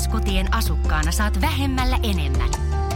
VTS-kotien 0.00 0.54
asukkaana 0.54 1.12
saat 1.12 1.40
vähemmällä 1.40 1.98
enemmän. 2.02 2.48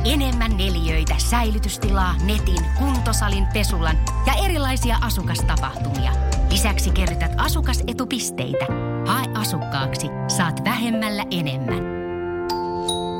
Enemmän 0.04 0.56
neliöitä, 0.56 1.14
säilytystilaa, 1.18 2.14
netin, 2.24 2.64
kuntosalin, 2.78 3.46
pesulan 3.52 3.96
ja 4.26 4.44
erilaisia 4.44 4.96
asukastapahtumia. 5.00 6.12
Lisäksi 6.50 6.90
kerrytät 6.90 7.32
asukasetupisteitä. 7.36 8.66
Hae 9.06 9.26
asukkaaksi, 9.34 10.06
saat 10.28 10.64
vähemmällä 10.64 11.24
enemmän. 11.30 11.82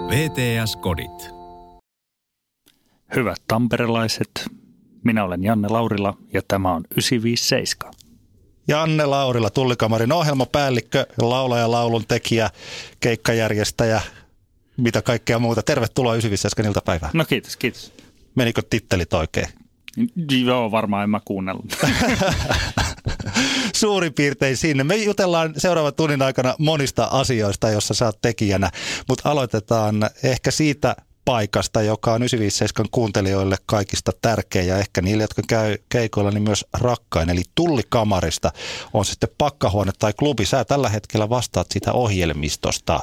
VTS-kodit. 0.09 1.35
Hyvät 3.17 3.39
tamperelaiset, 3.49 4.31
minä 5.05 5.25
olen 5.25 5.43
Janne 5.43 5.69
Laurila 5.69 6.17
ja 6.33 6.43
tämä 6.49 6.73
on 6.73 6.83
957. 6.91 7.94
Janne 8.69 9.07
Laurila, 9.07 9.51
Tullikamarin 9.51 10.13
ohjelmapäällikkö, 10.13 11.07
laulaja, 11.19 11.71
laulun 11.71 12.07
tekijä, 12.09 12.51
keikkajärjestäjä, 13.01 14.01
mitä 14.77 15.03
kaikkea 15.03 15.39
muuta. 15.39 15.63
Tervetuloa 15.63 16.13
957 16.15 16.69
iltapäivään. 16.69 17.11
No 17.15 17.25
kiitos, 17.25 17.57
kiitos. 17.57 17.93
Menikö 18.35 18.63
tittelit 18.71 19.13
oikein? 19.13 19.49
Joo, 20.45 20.71
varmaan 20.71 21.05
en 21.05 21.11
mä 21.11 21.21
kuunnellut. 21.25 21.77
Suurin 23.75 24.15
piirtein 24.15 24.57
sinne. 24.57 24.85
Me 24.85 24.97
jutellaan 24.97 25.55
seuraavan 25.57 25.95
tunnin 25.95 26.23
aikana 26.23 26.55
monista 26.59 27.05
asioista, 27.05 27.71
jossa 27.71 27.95
sä 27.95 28.05
oot 28.05 28.21
tekijänä, 28.23 28.71
mutta 29.09 29.31
aloitetaan 29.31 30.11
ehkä 30.23 30.51
siitä 30.51 30.97
paikasta, 31.25 31.83
joka 31.83 32.13
on 32.13 32.23
957 32.23 32.89
kuuntelijoille 32.91 33.57
kaikista 33.67 34.13
tärkeä 34.23 34.63
ja 34.63 34.79
ehkä 34.79 35.03
niille, 35.03 35.23
jotka 35.23 35.43
käy 35.49 35.77
keikoilla, 35.89 36.31
niin 36.31 36.43
myös 36.43 36.65
rakkain. 36.81 37.31
Eli 37.31 37.43
tullikamarista 37.55 38.53
on 38.93 39.05
sitten 39.05 39.29
pakkahuone 39.39 39.93
tai 39.99 40.13
klubi. 40.13 40.45
Sä 40.47 40.65
tällä 40.65 40.89
hetkellä 40.89 41.29
vastaat 41.29 41.67
sitä 41.71 41.93
ohjelmistosta. 41.93 43.01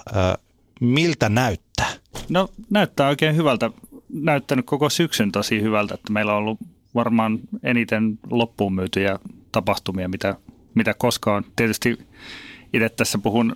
Miltä 0.82 1.30
näyttää? 1.30 1.90
No 2.30 2.50
näyttää 2.70 3.08
oikein 3.08 3.36
hyvältä. 3.36 3.72
Näyttänyt 4.14 4.66
koko 4.66 4.90
syksyn 4.90 5.32
tosi 5.32 5.62
hyvältä, 5.62 5.94
että 5.94 6.14
meillä 6.14 6.32
on 6.32 6.38
ollut 6.38 6.60
varmaan 6.96 7.40
eniten 7.64 8.20
loppuun 8.30 8.74
myytyjä 8.74 9.20
tapahtumia, 9.52 10.10
mitä, 10.10 10.36
mitä 10.76 10.94
koskaan. 10.94 11.46
Tietysti 11.56 11.98
itse 12.74 12.90
tässä 12.90 13.18
puhun 13.18 13.56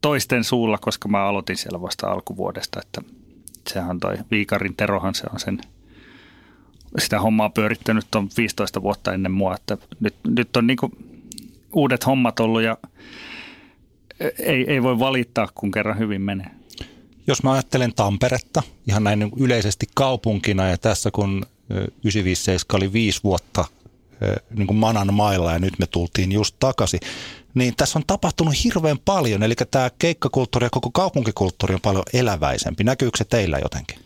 toisten 0.00 0.44
suulla, 0.44 0.78
koska 0.78 1.08
mä 1.08 1.24
aloitin 1.24 1.56
siellä 1.56 1.82
vasta 1.82 2.10
alkuvuodesta, 2.10 2.80
että 2.80 3.02
sehän 3.68 4.00
toi 4.00 4.16
Viikarin 4.30 4.76
Terohan 4.76 5.14
se 5.14 5.26
on 5.32 5.40
sen 5.40 5.60
sitä 6.98 7.20
hommaa 7.20 7.50
pyörittänyt 7.50 8.14
on 8.14 8.28
15 8.36 8.82
vuotta 8.82 9.12
ennen 9.12 9.32
mua, 9.32 9.54
että 9.54 9.78
nyt, 10.00 10.14
nyt 10.28 10.56
on 10.56 10.66
niinku 10.66 10.90
uudet 11.72 12.06
hommat 12.06 12.40
ollut 12.40 12.62
ja 12.62 12.76
ei, 14.38 14.64
ei 14.68 14.82
voi 14.82 14.98
valittaa, 14.98 15.48
kun 15.54 15.70
kerran 15.70 15.98
hyvin 15.98 16.22
menee. 16.22 16.50
Jos 17.26 17.42
mä 17.42 17.52
ajattelen 17.52 17.94
Tamperetta 17.94 18.62
ihan 18.88 19.04
näin 19.04 19.18
niin 19.18 19.32
yleisesti 19.36 19.86
kaupunkina 19.94 20.68
ja 20.68 20.78
tässä 20.78 21.10
kun 21.10 21.46
957 21.70 22.60
oli 22.74 22.92
viisi 22.92 23.20
vuotta 23.24 23.64
niin 24.56 24.66
kuin 24.66 24.76
manan 24.76 25.14
mailla 25.14 25.52
ja 25.52 25.58
nyt 25.58 25.78
me 25.78 25.86
tultiin 25.86 26.32
just 26.32 26.56
takaisin, 26.58 27.00
niin 27.54 27.76
tässä 27.76 27.98
on 27.98 28.04
tapahtunut 28.06 28.54
hirveän 28.64 28.98
paljon. 29.04 29.42
Eli 29.42 29.54
tämä 29.70 29.90
keikkakulttuuri 29.98 30.66
ja 30.66 30.70
koko 30.70 30.90
kaupunkikulttuuri 30.90 31.74
on 31.74 31.80
paljon 31.80 32.02
eläväisempi. 32.12 32.84
Näkyykö 32.84 33.18
se 33.18 33.24
teillä 33.24 33.58
jotenkin? 33.62 33.98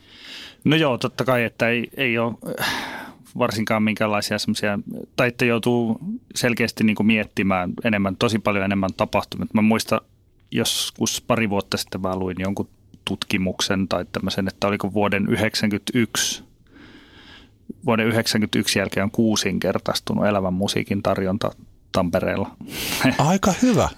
No 0.64 0.76
joo, 0.76 0.98
totta 0.98 1.24
kai, 1.24 1.44
että 1.44 1.68
ei, 1.68 1.90
ei 1.96 2.18
ole 2.18 2.34
varsinkaan 3.38 3.82
minkälaisia 3.82 4.38
semmoisia, 4.38 4.78
tai 5.16 5.28
että 5.28 5.44
joutuu 5.44 5.98
selkeästi 6.34 6.84
niin 6.84 6.96
kuin 6.96 7.06
miettimään 7.06 7.72
enemmän, 7.84 8.16
tosi 8.16 8.38
paljon 8.38 8.64
enemmän 8.64 8.90
tapahtumia. 8.96 9.46
Mä 9.52 9.62
muistan 9.62 10.00
joskus 10.50 11.24
pari 11.26 11.50
vuotta 11.50 11.76
sitten 11.76 12.00
mä 12.00 12.16
luin 12.16 12.36
jonkun 12.38 12.68
tutkimuksen 13.04 13.88
tai 13.88 14.06
tämmöisen, 14.12 14.48
että 14.48 14.66
oliko 14.66 14.92
vuoden 14.92 15.28
91 15.28 16.44
vuoden 17.86 18.04
1991 18.04 18.78
jälkeen 18.78 19.04
on 19.04 19.10
kuusinkertaistunut 19.10 20.26
elävän 20.26 20.54
musiikin 20.54 21.02
tarjonta 21.02 21.50
Tampereella. 21.94 22.50
Aika 23.18 23.54
hyvä. 23.62 23.88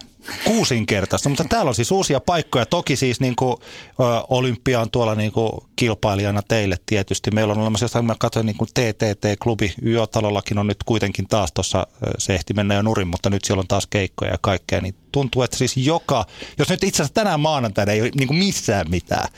Kuusinkertaista, 0.45 1.29
mutta 1.29 1.45
täällä 1.45 1.69
on 1.69 1.75
siis 1.75 1.91
uusia 1.91 2.21
paikkoja. 2.21 2.67
Toki 2.67 2.97
siis 2.97 3.21
niin 3.21 3.37
kuin, 3.37 3.57
ö, 4.01 4.03
Olympia 4.29 4.81
on 4.81 4.91
tuolla 4.91 5.15
niin 5.15 5.33
kuin 5.33 5.53
kilpailijana 5.77 6.43
teille 6.49 6.77
tietysti. 6.87 7.31
Meillä 7.31 7.53
on 7.53 7.59
olemassa, 7.59 7.85
jos 7.85 8.05
mä 8.05 8.15
katsoin 8.19 8.47
niin 8.47 8.57
kuin 8.57 8.69
TTT-klubi, 8.75 9.75
YÖ-talollakin 9.83 10.59
on 10.59 10.67
nyt 10.67 10.77
kuitenkin 10.87 11.29
taas 11.29 11.53
tuossa, 11.53 11.87
se 12.19 12.35
ehti 12.35 12.55
mennä 12.55 12.75
jo 12.75 12.83
nurin, 12.83 13.09
mutta 13.09 13.31
nyt 13.31 13.45
siellä 13.45 13.61
on 13.61 13.69
taas 13.69 13.87
keikkoja 13.87 14.31
ja 14.31 14.39
kaikkea. 14.41 14.81
Niin 14.81 14.95
tuntuu, 15.13 15.43
että 15.43 15.57
siis 15.57 15.77
joka, 15.77 16.25
jos 16.59 16.69
nyt 16.69 16.85
itse 16.85 17.03
asiassa 17.03 17.15
tänään 17.15 17.41
maanantaina 17.41 17.93
ei 17.93 18.01
ole 18.01 18.11
niin 18.19 18.29
kuin 18.29 18.39
missään 18.39 18.87
mitään, 18.91 19.29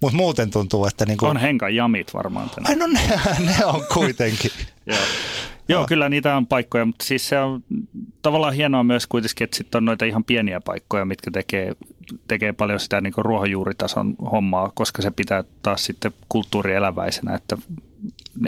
mutta 0.00 0.16
muuten 0.16 0.50
tuntuu, 0.50 0.86
että... 0.86 1.06
Niin 1.06 1.18
kuin... 1.18 1.30
On 1.30 1.36
Henkan 1.36 1.74
jamit 1.74 2.14
varmaan 2.14 2.50
tänään. 2.50 2.70
Ai 2.70 2.76
no 2.76 2.86
ne, 2.86 3.20
ne 3.58 3.64
on 3.64 3.84
kuitenkin. 3.94 4.50
Joo. 4.86 4.98
Joo, 5.68 5.86
kyllä 5.86 6.08
niitä 6.08 6.36
on 6.36 6.46
paikkoja, 6.46 6.84
mutta 6.84 7.04
siis 7.04 7.28
se 7.28 7.38
on 7.38 7.64
tavallaan 8.22 8.54
hienoa 8.54 8.84
myös 8.84 9.06
kuitenkin, 9.06 9.44
että 9.44 9.56
sitten 9.56 9.78
on 9.78 9.84
noita 9.84 10.04
ihan 10.04 10.24
pieniä 10.24 10.60
paikkoja, 10.60 11.04
mitkä 11.04 11.30
tekee, 11.30 11.72
tekee 12.28 12.52
paljon 12.52 12.80
sitä 12.80 13.00
niin 13.00 13.14
ruohonjuuritason 13.16 14.14
hommaa, 14.32 14.72
koska 14.74 15.02
se 15.02 15.10
pitää 15.10 15.44
taas 15.62 15.84
sitten 15.84 16.12
kulttuuri 16.28 16.74
eläväisenä, 16.74 17.34
että 17.34 17.56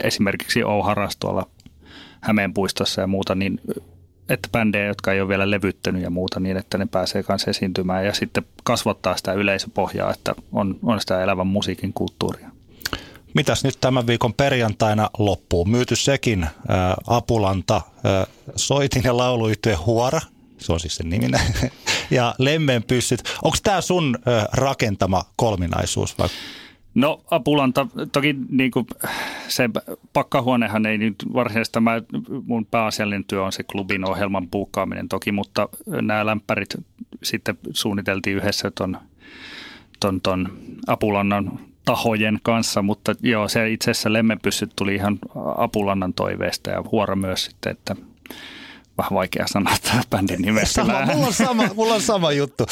esimerkiksi 0.03 0.64
Ouharas 0.64 1.16
tuolla 1.16 1.47
Hämeen 2.20 2.54
puistossa 2.54 3.00
ja 3.00 3.06
muuta, 3.06 3.34
niin 3.34 3.60
että 4.28 4.48
bändejä, 4.52 4.87
jotka 4.87 5.12
ei 5.12 5.20
ole 5.20 5.28
vielä 5.28 5.50
levyttänyt 5.50 6.02
ja 6.02 6.10
muuta, 6.10 6.41
niin 6.41 6.56
että 6.56 6.78
ne 6.78 6.87
pääsee 6.87 7.22
kanssa 7.22 7.50
esiintymään 7.50 8.06
ja 8.06 8.14
sitten 8.14 8.44
kasvattaa 8.64 9.16
sitä 9.16 9.32
yleisöpohjaa, 9.32 10.10
että 10.10 10.34
on, 10.52 10.78
on 10.82 11.00
sitä 11.00 11.22
elävän 11.22 11.47
musiikin 11.47 11.92
kulttuuria. 11.92 12.50
Mitäs 13.35 13.65
nyt 13.65 13.81
tämän 13.81 14.07
viikon 14.07 14.35
perjantaina 14.35 15.11
loppuu? 15.19 15.65
Myyty 15.65 15.97
sekin 15.97 16.45
ä, 16.45 16.51
Apulanta, 17.07 17.77
ä, 17.77 18.27
soitin 18.57 19.03
ja 19.05 19.17
lauluyhtye 19.17 19.75
Huora, 19.75 20.21
se 20.59 20.73
on 20.73 20.81
siis 20.81 20.97
sen 20.97 21.11
niminen, 21.11 21.41
ja 22.11 22.35
Lemmenpyssyt. 22.39 23.23
Onko 23.43 23.57
tämä 23.63 23.81
sun 23.81 24.19
ä, 24.29 24.49
rakentama 24.53 25.25
kolminaisuus 25.37 26.19
vai? 26.19 26.29
No 26.95 27.21
Apulanta, 27.31 27.87
toki 28.13 28.37
niin 28.49 28.71
kuin, 28.71 28.87
se 29.49 29.71
pakkahuonehan 30.12 30.87
ei 30.87 30.99
nyt 30.99 31.15
varsinaisesti, 31.35 31.81
mä, 31.81 32.03
mun 32.47 32.67
pääasiallinen 32.67 33.25
työ 33.25 33.45
on 33.45 33.53
se 33.53 33.62
klubin 33.62 34.05
ohjelman 34.05 34.49
puukkaaminen 34.49 35.09
toki, 35.09 35.33
mutta 35.33 35.69
nämä 35.87 36.27
lämpärit 36.27 36.77
sitten 37.23 37.59
suunniteltiin 37.73 38.37
yhdessä 38.37 38.71
ton, 38.71 38.99
ton, 40.01 40.21
ton 40.21 40.59
Apulannan 40.87 41.69
tahojen 41.85 42.39
kanssa, 42.43 42.83
mutta 42.83 43.15
joo, 43.23 43.49
se 43.49 43.71
itse 43.71 43.91
asiassa 43.91 44.13
lemmenpyssyt 44.13 44.73
tuli 44.77 44.95
ihan 44.95 45.19
Apulannan 45.57 46.15
toiveesta 46.15 46.71
ja 46.71 46.83
huora 46.93 47.17
myös 47.17 47.45
sitten, 47.45 47.73
että 47.73 47.97
vähän 48.99 49.15
vaikea 49.15 49.47
sanoa 49.47 49.77
tämä 49.83 50.03
bändin 50.11 50.43
nimestä. 50.43 50.75
Sama, 50.75 51.06
mulla, 51.06 51.27
on 51.27 51.33
sama, 51.33 51.69
mulla 51.75 51.95
on 51.95 52.03
sama 52.03 52.33
juttu, 52.33 52.67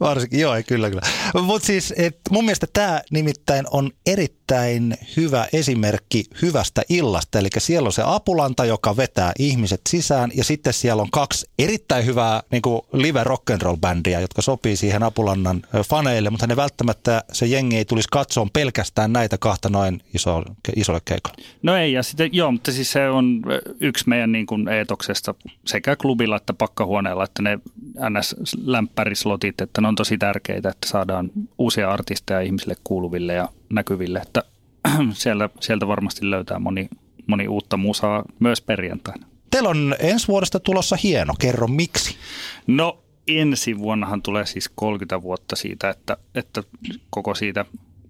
varsinkin, 0.00 0.40
joo, 0.40 0.54
kyllä, 0.66 0.88
kyllä. 0.88 1.02
Mutta 1.42 1.66
siis, 1.66 1.94
et 1.96 2.18
mun 2.30 2.44
mielestä 2.44 2.66
tämä 2.72 3.00
nimittäin 3.10 3.66
on 3.70 3.90
erittäin 4.06 4.96
hyvä 5.16 5.46
esimerkki 5.52 6.24
hyvästä 6.42 6.82
illasta, 6.88 7.38
eli 7.38 7.48
siellä 7.58 7.86
on 7.86 7.92
se 7.92 8.02
apulanta, 8.04 8.64
joka 8.64 8.96
vetää 8.96 9.32
ihmiset 9.38 9.80
sisään, 9.88 10.30
ja 10.34 10.44
sitten 10.44 10.72
siellä 10.72 11.02
on 11.02 11.10
kaksi 11.10 11.46
erittäin 11.58 12.06
hyvää 12.06 12.42
niin 12.50 12.62
kuin 12.62 12.82
live 12.92 13.24
rock'n'roll-bändiä, 13.24 14.20
jotka 14.20 14.42
sopii 14.42 14.76
siihen 14.76 15.02
apulannan 15.02 15.62
faneille, 15.88 16.30
mutta 16.30 16.46
ne 16.46 16.56
välttämättä 16.56 17.24
se 17.32 17.46
jengi 17.46 17.76
ei 17.76 17.84
tulisi 17.84 18.08
katsoa 18.12 18.46
pelkästään 18.52 19.12
näitä 19.12 19.38
kahta 19.38 19.68
noin 19.68 20.02
iso, 20.14 20.42
isolle 20.76 21.00
keikalle. 21.04 21.42
No 21.62 21.76
ei, 21.76 21.92
ja 21.92 22.02
sitten 22.02 22.30
joo, 22.32 22.52
mutta 22.52 22.72
siis 22.72 22.92
se 22.92 23.08
on 23.08 23.42
yksi 23.80 24.08
meidän 24.08 24.32
niin 24.32 24.46
kuin 24.46 24.68
eetoksesta 24.68 25.34
sekä 25.68 25.96
klubilla 25.96 26.36
että 26.36 26.52
pakkahuoneella, 26.52 27.24
että 27.24 27.42
ne 27.42 27.58
NS-lämpärislotit, 28.10 29.60
että 29.60 29.80
ne 29.80 29.88
on 29.88 29.94
tosi 29.94 30.18
tärkeitä, 30.18 30.68
että 30.68 30.88
saadaan 30.88 31.30
uusia 31.58 31.90
artisteja 31.90 32.40
ihmisille 32.40 32.76
kuuluville 32.84 33.34
ja 33.34 33.48
näkyville, 33.70 34.18
että 34.18 34.42
sieltä, 35.12 35.50
sieltä 35.60 35.88
varmasti 35.88 36.30
löytää 36.30 36.58
moni, 36.58 36.88
moni 37.26 37.48
uutta 37.48 37.76
musaa 37.76 38.24
myös 38.40 38.60
perjantaina. 38.60 39.26
Teillä 39.50 39.68
on 39.68 39.94
ensi 39.98 40.28
vuodesta 40.28 40.60
tulossa 40.60 40.96
hieno, 41.02 41.34
kerro 41.38 41.66
miksi? 41.66 42.16
No 42.66 42.98
ensi 43.26 43.78
vuonnahan 43.78 44.22
tulee 44.22 44.46
siis 44.46 44.70
30 44.74 45.22
vuotta 45.22 45.56
siitä, 45.56 45.90
että, 45.90 46.16
että 46.34 46.62
koko 47.10 47.34
siitä 47.34 47.64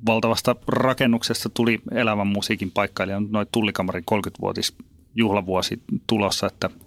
valtavasta 0.07 0.57
rakennuksesta 0.67 1.49
tuli 1.49 1.81
elävän 1.93 2.27
musiikin 2.27 2.71
paikka, 2.71 3.03
eli 3.03 3.13
on 3.13 3.29
noin 3.31 3.47
Tullikamarin 3.53 4.05
30-vuotis 4.11 4.75
juhlavuosi 5.15 5.83
tulossa, 6.07 6.47
että– 6.47 6.71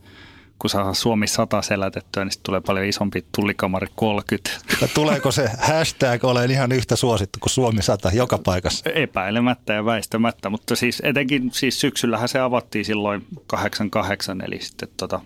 kun 0.62 0.70
saa 0.70 0.94
Suomi 0.94 1.28
100 1.28 1.62
selätettyä, 1.62 2.26
niin 2.26 2.32
tulee 2.44 2.62
paljon 2.62 2.86
isompi 2.86 3.26
tullikamari 3.36 3.88
30. 3.96 4.50
Ja 4.82 4.88
tuleeko 4.94 5.32
se 5.32 5.50
hashtag 5.60 6.24
olen 6.24 6.52
ihan 6.52 6.72
yhtä 6.72 6.96
suosittu 6.96 7.40
kuin 7.42 7.50
Suomi 7.50 7.82
100 7.82 8.12
joka 8.14 8.38
paikassa? 8.38 8.90
Epäilemättä 8.90 9.74
ja 9.74 9.86
väistämättä, 9.86 10.50
mutta 10.50 10.76
siis 10.76 11.02
etenkin 11.06 11.52
siis 11.52 11.80
syksyllähän 11.80 12.30
se 12.30 12.40
avattiin 12.40 12.86
silloin 12.86 13.26
88, 13.48 14.42
eli 14.42 14.60
sitten 14.62 14.90
tota, 14.98 15.20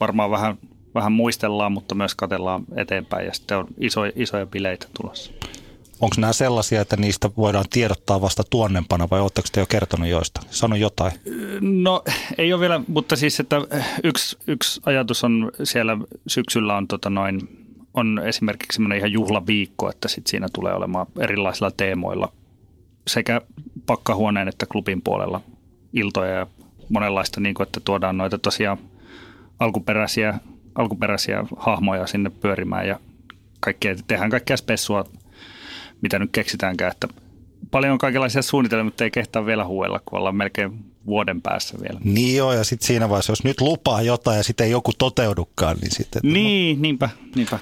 varmaan 0.00 0.30
vähän, 0.30 0.58
vähän 0.94 1.12
muistellaan, 1.12 1.72
mutta 1.72 1.94
myös 1.94 2.14
katellaan 2.14 2.64
eteenpäin 2.76 3.26
ja 3.26 3.34
sitten 3.34 3.58
on 3.58 3.66
iso, 3.78 4.00
isoja 4.16 4.46
bileitä 4.46 4.86
tulossa. 5.00 5.32
Onko 6.00 6.16
nämä 6.18 6.32
sellaisia, 6.32 6.80
että 6.80 6.96
niistä 6.96 7.30
voidaan 7.36 7.64
tiedottaa 7.70 8.20
vasta 8.20 8.42
tuonnempana 8.50 9.08
vai 9.10 9.20
oletteko 9.20 9.48
te 9.52 9.60
jo 9.60 9.66
kertonut 9.66 10.08
joista? 10.08 10.40
Sano 10.50 10.76
jotain. 10.76 11.12
No 11.60 12.02
ei 12.38 12.52
ole 12.52 12.60
vielä, 12.60 12.80
mutta 12.88 13.16
siis 13.16 13.40
että 13.40 13.56
yksi, 14.04 14.36
yksi 14.46 14.80
ajatus 14.86 15.24
on 15.24 15.52
siellä 15.64 15.96
syksyllä 16.26 16.76
on 16.76 16.88
tota 16.88 17.10
noin, 17.10 17.40
on 17.94 18.22
esimerkiksi 18.24 18.76
semmoinen 18.76 18.98
ihan 18.98 19.12
juhlaviikko, 19.12 19.90
että 19.90 20.08
sit 20.08 20.26
siinä 20.26 20.46
tulee 20.52 20.74
olemaan 20.74 21.06
erilaisilla 21.18 21.70
teemoilla 21.70 22.32
sekä 23.06 23.40
pakkahuoneen 23.86 24.48
että 24.48 24.66
klubin 24.66 25.02
puolella 25.02 25.40
iltoja 25.92 26.30
ja 26.30 26.46
monenlaista, 26.88 27.40
niin 27.40 27.54
kuin, 27.54 27.66
että 27.66 27.80
tuodaan 27.80 28.16
noita 28.16 28.38
tosiaan 28.38 28.78
alkuperäisiä, 29.58 30.38
alkuperäisiä 30.74 31.44
hahmoja 31.56 32.06
sinne 32.06 32.30
pyörimään 32.30 32.88
ja 32.88 33.00
kaikkea, 33.60 33.94
tehdään 34.06 34.30
kaikkea 34.30 34.56
spessua, 34.56 35.04
mitä 36.02 36.18
nyt 36.18 36.30
keksitäänkään, 36.32 36.92
että 36.92 37.08
paljon 37.70 37.92
on 37.92 37.98
kaikenlaisia 37.98 38.42
suunnitelmia, 38.42 38.84
mutta 38.84 39.04
ei 39.04 39.10
kehtaa 39.10 39.46
vielä 39.46 39.64
huuella, 39.64 40.00
kun 40.04 40.18
ollaan 40.18 40.36
melkein 40.36 40.84
vuoden 41.06 41.42
päässä 41.42 41.78
vielä. 41.82 42.00
Niin 42.04 42.36
joo, 42.36 42.52
ja 42.52 42.64
sitten 42.64 42.86
siinä 42.86 43.08
vaiheessa, 43.08 43.32
jos 43.32 43.44
nyt 43.44 43.60
lupaa 43.60 44.02
jotain 44.02 44.36
ja 44.36 44.42
sitten 44.42 44.64
ei 44.64 44.70
joku 44.70 44.92
toteudukaan, 44.98 45.76
niin 45.80 45.90
sitten... 45.90 46.20
Niin, 46.24 46.82
niinpä, 46.82 47.08
niinpä. 47.34 47.58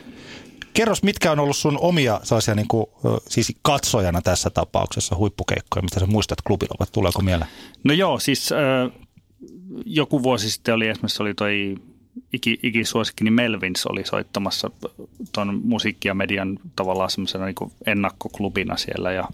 Kerros, 0.75 1.03
mitkä 1.03 1.33
on 1.33 1.39
ollut 1.39 1.57
sun 1.57 1.79
omia 1.81 2.21
sellaisia 2.23 2.55
niin 2.55 2.69
kuin, 2.69 2.87
siis 3.29 3.53
katsojana 3.63 4.23
tässä 4.23 4.51
tapauksessa 4.51 5.17
huippukeikkoja, 5.17 5.83
mitä 5.83 6.01
sä 6.01 6.07
muistat 6.07 6.43
klubilla, 6.43 6.87
tuleeko 6.93 7.23
mieleen? 7.23 7.51
No 7.85 7.95
joo, 7.95 8.19
siis 8.19 8.53
äh, 8.53 8.59
joku 9.85 10.23
vuosi 10.23 10.51
sitten 10.51 10.75
oli 10.75 10.89
esimerkiksi 10.89 11.23
oli 11.23 11.35
toi 11.35 11.75
iki, 12.33 12.59
ikisuosikkini 12.63 13.31
Melvins 13.31 13.87
oli 13.87 14.05
soittamassa 14.05 14.71
tuon 15.33 15.61
musiikki 15.65 16.09
ja 16.09 16.15
median 16.15 16.59
tavallaan 16.77 17.11
semmoisena 17.11 17.45
niin 17.45 17.73
ennakkoklubina 17.87 18.77
siellä. 18.77 19.13
Ja, 19.13 19.29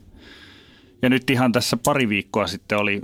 ja 1.02 1.10
nyt 1.10 1.30
ihan 1.30 1.52
tässä 1.52 1.76
pari 1.76 2.08
viikkoa 2.08 2.46
sitten 2.46 2.78
oli 2.78 3.02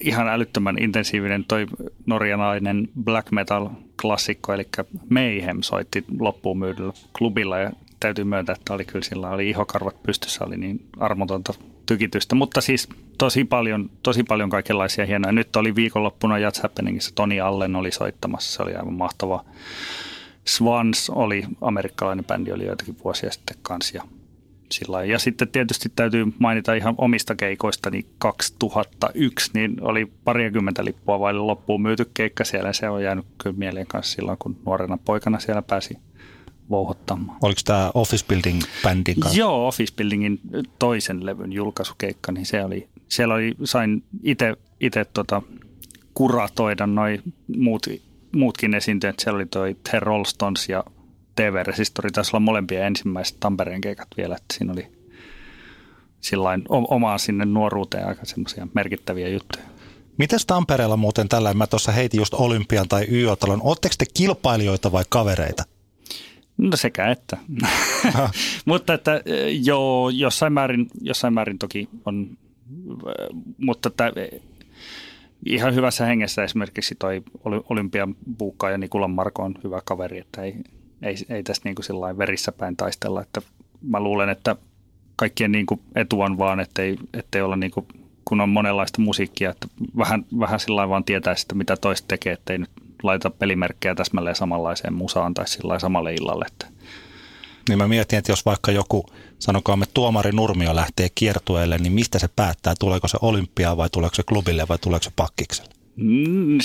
ihan 0.00 0.28
älyttömän 0.28 0.78
intensiivinen 0.78 1.44
toi 1.44 1.66
norjanainen 2.06 2.88
black 3.04 3.30
metal 3.30 3.68
klassikko, 4.02 4.52
eli 4.52 4.68
Mayhem 5.08 5.62
soitti 5.62 6.04
loppuun 6.18 6.58
myydyllä 6.58 6.92
klubilla. 7.18 7.58
Ja 7.58 7.70
täytyy 8.00 8.24
myöntää, 8.24 8.54
että 8.58 8.74
oli 8.74 8.84
kyllä 8.84 9.04
sillä 9.04 9.30
oli 9.30 9.50
ihokarvat 9.50 10.02
pystyssä, 10.02 10.44
oli 10.44 10.56
niin 10.56 10.86
armotonta 10.98 11.54
tykitystä, 11.86 12.34
mutta 12.34 12.60
siis 12.60 12.88
tosi 13.18 13.44
paljon, 13.44 13.90
tosi 14.02 14.24
paljon 14.24 14.50
kaikenlaisia 14.50 15.06
hienoja. 15.06 15.32
Nyt 15.32 15.56
oli 15.56 15.74
viikonloppuna 15.74 16.38
Jazz 16.38 16.62
Happeningissa, 16.62 17.14
Toni 17.14 17.40
Allen 17.40 17.76
oli 17.76 17.92
soittamassa, 17.92 18.56
se 18.56 18.62
oli 18.62 18.74
aivan 18.74 18.94
mahtava. 18.94 19.44
Swans 20.44 21.10
oli, 21.10 21.44
amerikkalainen 21.60 22.24
bändi, 22.24 22.52
oli 22.52 22.66
joitakin 22.66 22.96
vuosia 23.04 23.30
sitten 23.30 23.56
kanssa 23.62 23.96
ja 23.96 24.04
sillä 24.72 25.04
Ja 25.04 25.18
sitten 25.18 25.48
tietysti 25.48 25.88
täytyy 25.96 26.26
mainita 26.38 26.74
ihan 26.74 26.94
omista 26.98 27.34
keikoista, 27.34 27.90
niin 27.90 28.06
2001 28.18 29.50
niin 29.54 29.76
oli 29.80 30.12
parikymmentä 30.24 30.84
lippua 30.84 31.20
vaille 31.20 31.40
loppuun 31.40 31.82
myyty 31.82 32.10
keikka 32.14 32.44
siellä. 32.44 32.72
Se 32.72 32.88
on 32.88 33.02
jäänyt 33.02 33.26
kyllä 33.42 33.56
mieleen 33.56 33.86
kanssa 33.86 34.14
silloin, 34.14 34.38
kun 34.38 34.56
nuorena 34.66 34.98
poikana 35.04 35.38
siellä 35.38 35.62
pääsi 35.62 35.98
vouhottamaan. 36.70 37.38
Oliko 37.42 37.60
tämä 37.64 37.90
Office 37.94 38.26
Building 38.26 38.62
bändin 38.82 39.20
kanssa? 39.20 39.38
Joo, 39.38 39.68
Office 39.68 39.94
Buildingin 39.96 40.40
toisen 40.78 41.26
levyn 41.26 41.52
julkaisukeikka, 41.52 42.32
niin 42.32 42.46
se 42.46 42.64
oli, 42.64 42.88
siellä 43.08 43.34
oli, 43.34 43.54
sain 43.64 44.04
itse 44.80 45.04
tota, 45.04 45.42
kuratoida 46.14 46.86
noin 46.86 47.22
muut, 47.58 47.86
muutkin 48.36 48.74
esiintyjät. 48.74 49.20
Siellä 49.20 49.36
oli 49.36 49.46
toi 49.46 49.76
The 49.90 50.00
Rollstons 50.00 50.68
ja 50.68 50.84
TV-resistori, 51.36 52.10
taisi 52.10 52.30
olla 52.30 52.40
molempia 52.40 52.86
ensimmäiset 52.86 53.36
Tampereen 53.40 53.80
keikat 53.80 54.08
vielä, 54.16 54.36
että 54.36 54.54
siinä 54.54 54.72
oli 54.72 54.86
sillain 56.20 56.62
omaa 56.68 57.18
sinne 57.18 57.44
nuoruuteen 57.44 58.08
aika 58.08 58.24
semmoisia 58.24 58.68
merkittäviä 58.74 59.28
juttuja. 59.28 59.64
Mites 60.18 60.46
Tampereella 60.46 60.96
muuten 60.96 61.28
tällä, 61.28 61.54
mä 61.54 61.66
tuossa 61.66 61.92
heitin 61.92 62.18
just 62.18 62.34
Olympian 62.34 62.88
tai 62.88 63.06
YO-talon, 63.10 63.60
ootteko 63.62 63.94
te 63.98 64.04
kilpailijoita 64.14 64.92
vai 64.92 65.04
kavereita? 65.08 65.64
No 66.58 66.76
sekä 66.76 67.10
että. 67.10 67.36
mutta 68.64 68.94
että 68.94 69.22
joo, 69.64 70.10
jossain 70.10 70.52
määrin, 70.52 70.86
jossain 71.00 71.34
määrin 71.34 71.58
toki 71.58 71.88
on, 72.04 72.38
mutta 73.58 73.88
että 73.88 74.12
ihan 75.46 75.74
hyvässä 75.74 76.06
hengessä 76.06 76.44
esimerkiksi 76.44 76.94
toi 76.94 77.22
Olympian 77.44 78.16
ja 78.70 78.78
Nikulan 78.78 79.10
Marko 79.10 79.42
on 79.42 79.54
hyvä 79.64 79.80
kaveri, 79.84 80.18
että 80.18 80.42
ei, 80.42 80.56
ei, 81.02 81.14
ei 81.28 81.42
tässä 81.42 81.62
niin 81.64 81.74
kuin 81.74 82.18
verissä 82.18 82.52
päin 82.52 82.76
taistella, 82.76 83.22
että 83.22 83.42
mä 83.82 84.00
luulen, 84.00 84.28
että 84.28 84.56
kaikkien 85.16 85.52
niin 85.52 85.66
kuin 85.66 85.80
etu 85.94 86.20
on 86.20 86.38
vaan, 86.38 86.60
ettei, 86.60 86.96
ettei 87.14 87.42
olla 87.42 87.56
niin 87.56 87.70
kuin, 87.70 87.86
kun 88.24 88.40
on 88.40 88.48
monenlaista 88.48 89.02
musiikkia, 89.02 89.50
että 89.50 89.68
vähän, 89.98 90.26
vähän 90.38 90.60
sillä 90.60 90.88
vaan 90.88 91.04
tietää 91.04 91.34
sitä, 91.34 91.54
mitä 91.54 91.76
toista 91.76 92.08
tekee, 92.08 92.32
ettei 92.32 92.58
nyt 92.58 92.70
laita 93.04 93.30
pelimerkkejä 93.30 93.94
täsmälleen 93.94 94.36
samanlaiseen 94.36 94.94
musaan 94.94 95.34
tai 95.34 95.48
sillä 95.48 95.78
samalle 95.78 96.14
illalle. 96.14 96.44
Että. 96.46 96.66
Niin 97.68 97.78
mä 97.78 97.88
mietin, 97.88 98.18
että 98.18 98.32
jos 98.32 98.44
vaikka 98.44 98.72
joku, 98.72 99.06
sanokaamme 99.38 99.86
tuomari 99.94 100.32
Nurmio 100.32 100.74
lähtee 100.74 101.08
kiertueelle, 101.14 101.78
niin 101.78 101.92
mistä 101.92 102.18
se 102.18 102.28
päättää? 102.36 102.74
Tuleeko 102.80 103.08
se 103.08 103.18
olympiaan 103.22 103.76
vai 103.76 103.90
tuleeko 103.90 104.14
se 104.14 104.22
klubille 104.22 104.68
vai 104.68 104.78
tuleeko 104.78 105.04
se 105.04 105.12
pakkikselle? 105.16 105.74
Mm, 105.96 106.58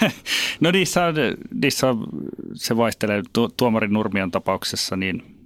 no 0.60 0.70
niissä 0.70 1.04
on, 1.04 1.14
niissä 1.62 1.88
on, 1.88 2.06
se 2.54 2.76
vaihtelee 2.76 3.22
tuomarin 3.56 3.92
Nurmion 3.92 4.30
tapauksessa, 4.30 4.96
niin 4.96 5.38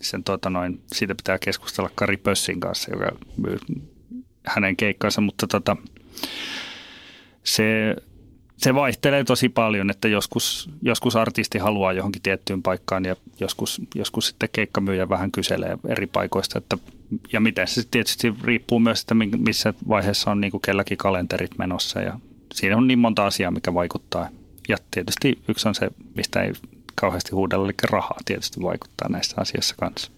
sen 0.00 0.24
tuota 0.24 0.50
noin, 0.50 0.80
siitä 0.86 1.14
pitää 1.14 1.38
keskustella 1.38 1.90
Kari 1.94 2.16
Pössin 2.16 2.60
kanssa, 2.60 2.90
joka 2.90 3.16
myy 3.36 3.58
hänen 4.46 4.76
keikkansa, 4.76 5.20
mutta 5.20 5.46
tota, 5.46 5.76
se 7.44 7.96
se 8.56 8.74
vaihtelee 8.74 9.24
tosi 9.24 9.48
paljon, 9.48 9.90
että 9.90 10.08
joskus, 10.08 10.70
joskus 10.82 11.16
artisti 11.16 11.58
haluaa 11.58 11.92
johonkin 11.92 12.22
tiettyyn 12.22 12.62
paikkaan 12.62 13.04
ja 13.04 13.16
joskus, 13.40 13.82
joskus 13.94 14.26
sitten 14.26 14.48
keikkamyyjä 14.52 15.08
vähän 15.08 15.32
kyselee 15.32 15.78
eri 15.88 16.06
paikoista. 16.06 16.58
Että, 16.58 16.78
ja 17.32 17.40
miten 17.40 17.68
se 17.68 17.82
tietysti 17.90 18.34
riippuu 18.44 18.78
myös, 18.78 19.00
että 19.00 19.14
missä 19.14 19.74
vaiheessa 19.88 20.30
on 20.30 20.40
niin 20.40 20.50
kuin 20.50 20.60
kelläkin 20.60 20.98
kalenterit 20.98 21.58
menossa 21.58 22.00
ja 22.00 22.18
siinä 22.54 22.76
on 22.76 22.86
niin 22.86 22.98
monta 22.98 23.26
asiaa, 23.26 23.50
mikä 23.50 23.74
vaikuttaa. 23.74 24.28
Ja 24.68 24.76
tietysti 24.90 25.38
yksi 25.48 25.68
on 25.68 25.74
se, 25.74 25.90
mistä 26.14 26.42
ei 26.42 26.52
kauheasti 26.94 27.30
huudella, 27.30 27.64
eli 27.64 27.74
rahaa 27.82 28.18
tietysti 28.24 28.62
vaikuttaa 28.62 29.08
näissä 29.08 29.36
asioissa 29.38 29.74
kanssa. 29.78 30.15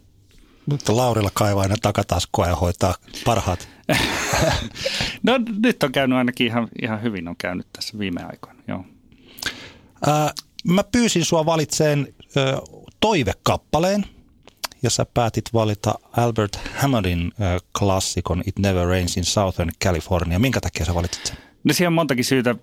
Nyt 0.71 0.89
Laurilla 0.89 1.31
kaivaa 1.35 1.63
aina 1.63 1.75
takataskua 1.83 2.47
ja 2.47 2.57
hoitaa 2.57 2.95
parhaat. 3.25 3.69
no 5.23 5.33
nyt 5.63 5.83
on 5.83 5.93
käynyt 5.93 6.19
ainakin 6.19 6.47
ihan, 6.47 6.69
ihan 6.83 7.03
hyvin 7.03 7.29
on 7.29 7.37
käynyt 7.37 7.67
tässä 7.73 7.99
viime 7.99 8.23
aikoina, 8.23 8.63
joo. 8.69 8.85
Ää, 10.07 10.33
mä 10.65 10.85
pyysin 10.93 11.25
sua 11.25 11.47
valitseen 11.47 12.15
ö, 12.37 12.57
toivekappaleen, 13.01 14.05
ja 14.83 14.91
sä 14.91 15.07
päätit 15.15 15.45
valita 15.55 15.95
Albert 16.13 16.61
Hammondin 16.77 17.33
ö, 17.41 17.61
klassikon 17.79 18.43
It 18.47 18.59
Never 18.59 18.87
Rains 18.87 19.17
in 19.17 19.25
Southern 19.25 19.71
California. 19.85 20.39
Minkä 20.39 20.61
takia 20.61 20.87
sä 20.87 20.95
valitsit 20.95 21.27
sen? 21.27 21.37
No 21.65 21.75
siihen 21.75 21.87
on 21.87 21.93
montakin 21.93 22.25
syytä. 22.25 22.55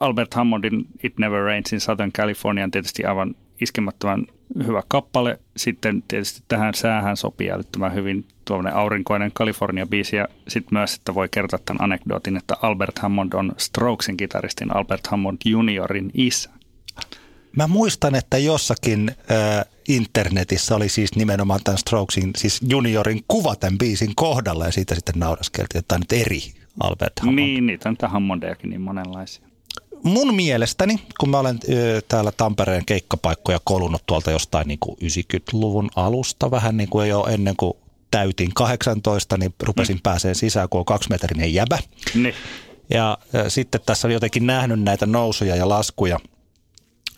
Albert 0.00 0.34
Hammondin 0.34 0.86
It 1.02 1.18
Never 1.18 1.42
Rains 1.42 1.72
in 1.72 1.80
Southern 1.80 2.12
California 2.12 2.64
on 2.64 2.70
tietysti 2.70 3.04
aivan 3.04 3.34
iskemättömän 3.60 4.26
hyvä 4.66 4.82
kappale. 4.88 5.38
Sitten 5.56 6.02
tietysti 6.08 6.42
tähän 6.48 6.74
säähän 6.74 7.16
sopii 7.16 7.50
älyttömän 7.50 7.94
hyvin 7.94 8.24
tuollainen 8.44 8.74
aurinkoinen 8.74 9.32
California-biisi 9.32 10.16
ja 10.16 10.28
sitten 10.48 10.78
myös, 10.78 10.94
että 10.94 11.14
voi 11.14 11.28
kertoa 11.28 11.58
tämän 11.64 11.82
anekdootin, 11.82 12.36
että 12.36 12.56
Albert 12.62 12.98
Hammond 12.98 13.32
on 13.32 13.52
Strokesin 13.56 14.16
kitaristin 14.16 14.76
Albert 14.76 15.06
Hammond 15.06 15.38
juniorin 15.44 16.10
isä. 16.14 16.50
Mä 17.56 17.66
muistan, 17.66 18.14
että 18.14 18.38
jossakin 18.38 19.10
äh, 19.10 19.64
internetissä 19.88 20.76
oli 20.76 20.88
siis 20.88 21.14
nimenomaan 21.16 21.60
tämän 21.64 21.78
Strokesin, 21.78 22.30
siis 22.36 22.60
juniorin 22.68 23.24
kuva 23.28 23.56
tämän 23.56 23.78
biisin 23.78 24.14
kohdalla 24.14 24.64
ja 24.64 24.72
siitä 24.72 24.94
sitten 24.94 25.14
nauraskeltiin, 25.18 25.78
että 25.78 25.88
tämä 25.88 25.98
nyt 25.98 26.26
eri 26.26 26.40
Albert 26.80 27.20
Hammond. 27.20 27.36
Niin, 27.36 27.66
niitä 27.66 27.88
on 27.88 27.96
Hammondejakin 28.02 28.70
niin 28.70 28.80
monenlaisia 28.80 29.45
mun 30.02 30.34
mielestäni, 30.34 30.98
kun 31.20 31.30
mä 31.30 31.38
olen 31.38 31.58
ö, 31.72 32.02
täällä 32.08 32.32
Tampereen 32.32 32.84
keikkapaikkoja 32.84 33.58
kolunut 33.64 34.02
tuolta 34.06 34.30
jostain 34.30 34.68
niin 34.68 34.78
kuin 34.78 34.96
90-luvun 35.04 35.90
alusta, 35.96 36.50
vähän 36.50 36.76
niin 36.76 36.88
kuin 36.88 37.08
jo 37.08 37.26
ennen 37.30 37.56
kuin 37.56 37.72
täytin 38.10 38.54
18, 38.54 39.38
niin 39.38 39.54
rupesin 39.62 39.96
mm. 39.96 40.02
pääseen 40.02 40.34
sisään, 40.34 40.68
kun 40.68 40.78
on 40.78 40.84
kaksimetrinen 40.84 41.54
jäbä. 41.54 41.78
Niin. 42.14 42.34
Ja 42.90 43.18
ö, 43.34 43.50
sitten 43.50 43.80
tässä 43.86 44.08
on 44.08 44.12
jotenkin 44.12 44.46
nähnyt 44.46 44.82
näitä 44.82 45.06
nousuja 45.06 45.56
ja 45.56 45.68
laskuja. 45.68 46.18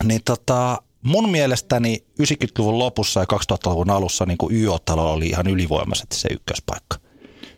Niin 0.03 0.21
tota, 0.25 0.81
mun 1.01 1.29
mielestäni 1.29 2.03
90-luvun 2.21 2.79
lopussa 2.79 3.19
ja 3.19 3.25
2000-luvun 3.33 3.89
alussa 3.89 4.25
niin 4.25 4.37
kuin 4.37 4.55
YO-talo 4.55 5.13
oli 5.13 5.27
ihan 5.27 5.47
ylivoimaisesti 5.47 6.15
se 6.15 6.29
ykköspaikka. 6.31 6.97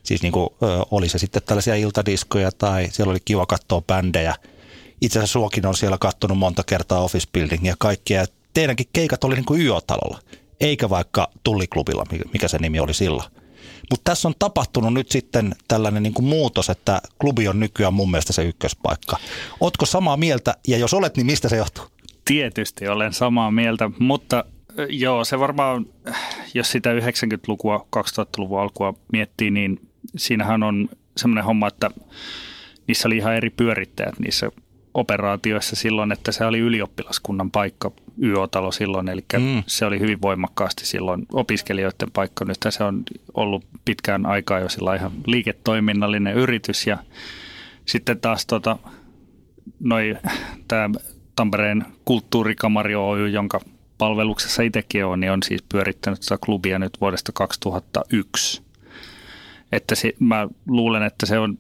Siis 0.04 0.22
niin 0.22 0.34
kuin, 0.34 0.50
ö, 0.64 0.86
oli 0.92 1.10
se 1.10 1.18
sitten 1.18 1.42
tällaisia 1.46 1.76
iltadiskoja 1.76 2.52
tai 2.52 2.88
siellä 2.92 3.12
oli 3.12 3.20
kiva 3.26 3.46
katsoa 3.46 3.82
bändejä– 3.82 4.36
itse 5.02 5.20
asiassa 5.20 5.34
suokin 5.34 5.66
on 5.66 5.76
siellä 5.76 5.98
kattonut 5.98 6.38
monta 6.38 6.64
kertaa 6.64 7.04
Office 7.04 7.28
Building 7.34 7.66
ja 7.66 7.76
kaikkea. 7.80 8.26
Teidänkin 8.54 8.86
keikat 8.94 9.24
oli 9.24 9.36
niin 9.36 9.46
kuin 9.46 9.62
YO-talolla. 9.62 10.20
eikä 10.62 10.90
vaikka 10.90 11.32
Tulliklubilla, 11.44 12.06
mikä 12.34 12.48
se 12.48 12.58
nimi 12.58 12.80
oli 12.80 12.94
silloin. 12.94 13.32
Mutta 13.90 14.12
tässä 14.12 14.28
on 14.28 14.34
tapahtunut 14.40 14.94
nyt 14.94 15.12
sitten 15.12 15.56
tällainen 15.68 16.04
niin 16.04 16.14
kuin 16.14 16.26
muutos, 16.26 16.70
että 16.70 17.02
klubi 17.22 17.48
on 17.48 17.60
nykyään 17.60 17.94
mun 17.94 18.12
mielestä 18.12 18.34
se 18.34 18.44
ykköspaikka. 18.44 19.18
Ootko 19.60 19.86
samaa 19.86 20.18
mieltä 20.18 20.56
ja 20.68 20.78
jos 20.78 20.94
olet, 20.94 21.18
niin 21.18 21.26
mistä 21.26 21.50
se 21.50 21.58
johtuu? 21.58 21.86
Tietysti 22.26 22.88
olen 22.88 23.14
samaa 23.14 23.52
mieltä, 23.52 23.90
mutta 24.00 24.46
joo, 24.90 25.26
se 25.26 25.40
varmaan, 25.40 25.86
jos 26.54 26.72
sitä 26.72 26.94
90-lukua, 26.94 27.88
2000-luvun 27.96 28.60
alkua 28.62 28.94
miettii, 29.12 29.52
niin 29.52 29.90
siinähän 30.18 30.64
on 30.64 30.90
semmoinen 31.18 31.44
homma, 31.44 31.68
että 31.68 31.92
niissä 32.88 33.08
oli 33.08 33.18
ihan 33.18 33.36
eri 33.36 33.50
pyörittäjät 33.50 34.20
niissä 34.20 34.52
operaatioissa 34.94 35.76
silloin, 35.76 36.12
että 36.12 36.32
se 36.32 36.46
oli 36.46 36.60
ylioppilaskunnan 36.60 37.52
paikka, 37.52 37.92
YO-talo 38.24 38.72
silloin, 38.72 39.10
eli 39.10 39.26
mm. 39.34 39.64
se 39.68 39.86
oli 39.86 40.00
hyvin 40.00 40.22
voimakkaasti 40.22 40.86
silloin 40.86 41.26
opiskelijoiden 41.34 42.12
paikka. 42.12 42.46
Nyt 42.46 42.58
se 42.70 42.84
on 42.84 43.04
ollut 43.34 43.66
pitkään 43.86 44.26
aikaa 44.26 44.60
jo 44.60 44.70
sillä 44.70 44.96
ihan 44.96 45.12
liiketoiminnallinen 45.26 46.36
yritys 46.36 46.88
ja 46.88 46.98
sitten 47.86 48.20
taas 48.20 48.46
tota, 48.46 48.78
noi, 49.80 50.18
tämä 50.68 50.90
Tampereen 51.36 51.86
kulttuurikamari 52.06 52.96
Oy, 52.96 53.30
jonka 53.30 53.62
palveluksessa 53.98 54.64
itsekin 54.64 55.06
on, 55.06 55.20
niin 55.20 55.32
on 55.32 55.44
siis 55.44 55.64
pyörittänyt 55.70 56.20
tätä 56.20 56.38
klubia 56.46 56.80
nyt 56.80 56.98
vuodesta 57.02 57.32
2001. 57.32 58.62
Että 59.72 59.96
se, 59.96 60.14
mä 60.20 60.48
luulen, 60.68 61.04
että 61.04 61.26
se 61.26 61.40
on 61.40 61.58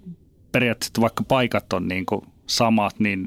periaatteessa, 0.51 1.01
vaikka 1.01 1.23
paikat 1.23 1.73
on 1.73 1.87
niin 1.87 2.05
kuin 2.05 2.25
samat, 2.57 2.99
niin 2.99 3.25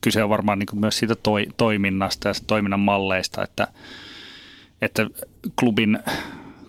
kyse 0.00 0.24
on 0.24 0.30
varmaan 0.30 0.58
niin 0.58 0.80
myös 0.80 0.98
siitä 0.98 1.14
toi, 1.14 1.46
toiminnasta 1.56 2.28
ja 2.28 2.34
toiminnan 2.46 2.80
malleista, 2.80 3.42
että, 3.42 3.68
että 4.82 5.06
klubin, 5.60 5.98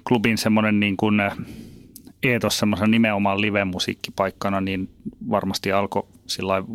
klubin 0.08 0.38
semmoinen 0.38 0.80
niin 0.80 0.98
kuin 0.98 1.22
eetos 2.24 2.58
semmoisen 2.60 2.92
nimenomaan 2.92 3.42
live-musiikkipaikkana, 3.42 4.62
niin 4.62 4.90
varmasti 5.30 5.72
alkoi 5.72 6.08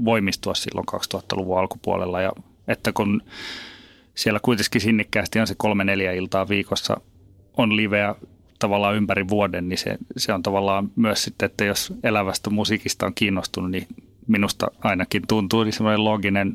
voimistua 0.04 0.54
silloin 0.54 0.86
2000-luvun 0.92 1.58
alkupuolella. 1.58 2.20
Ja 2.20 2.32
että 2.68 2.92
kun 2.92 3.22
siellä 4.14 4.40
kuitenkin 4.42 4.80
sinnikkäästi 4.80 5.40
on 5.40 5.46
se 5.46 5.54
kolme 5.58 5.84
neljä 5.84 6.12
iltaa 6.12 6.48
viikossa 6.48 7.00
on 7.56 7.76
liveä 7.76 8.14
tavallaan 8.58 8.96
ympäri 8.96 9.28
vuoden, 9.28 9.68
niin 9.68 9.78
se, 9.78 9.98
se 10.16 10.32
on 10.32 10.42
tavallaan 10.42 10.90
myös 10.96 11.24
sitten, 11.24 11.46
että 11.46 11.64
jos 11.64 11.94
elävästä 12.02 12.50
musiikista 12.50 13.06
on 13.06 13.14
kiinnostunut, 13.14 13.70
niin 13.70 13.86
minusta 14.26 14.66
ainakin 14.80 15.22
tuntuu 15.28 15.64
niin 15.64 15.72
semmoinen 15.72 16.04
loginen, 16.04 16.54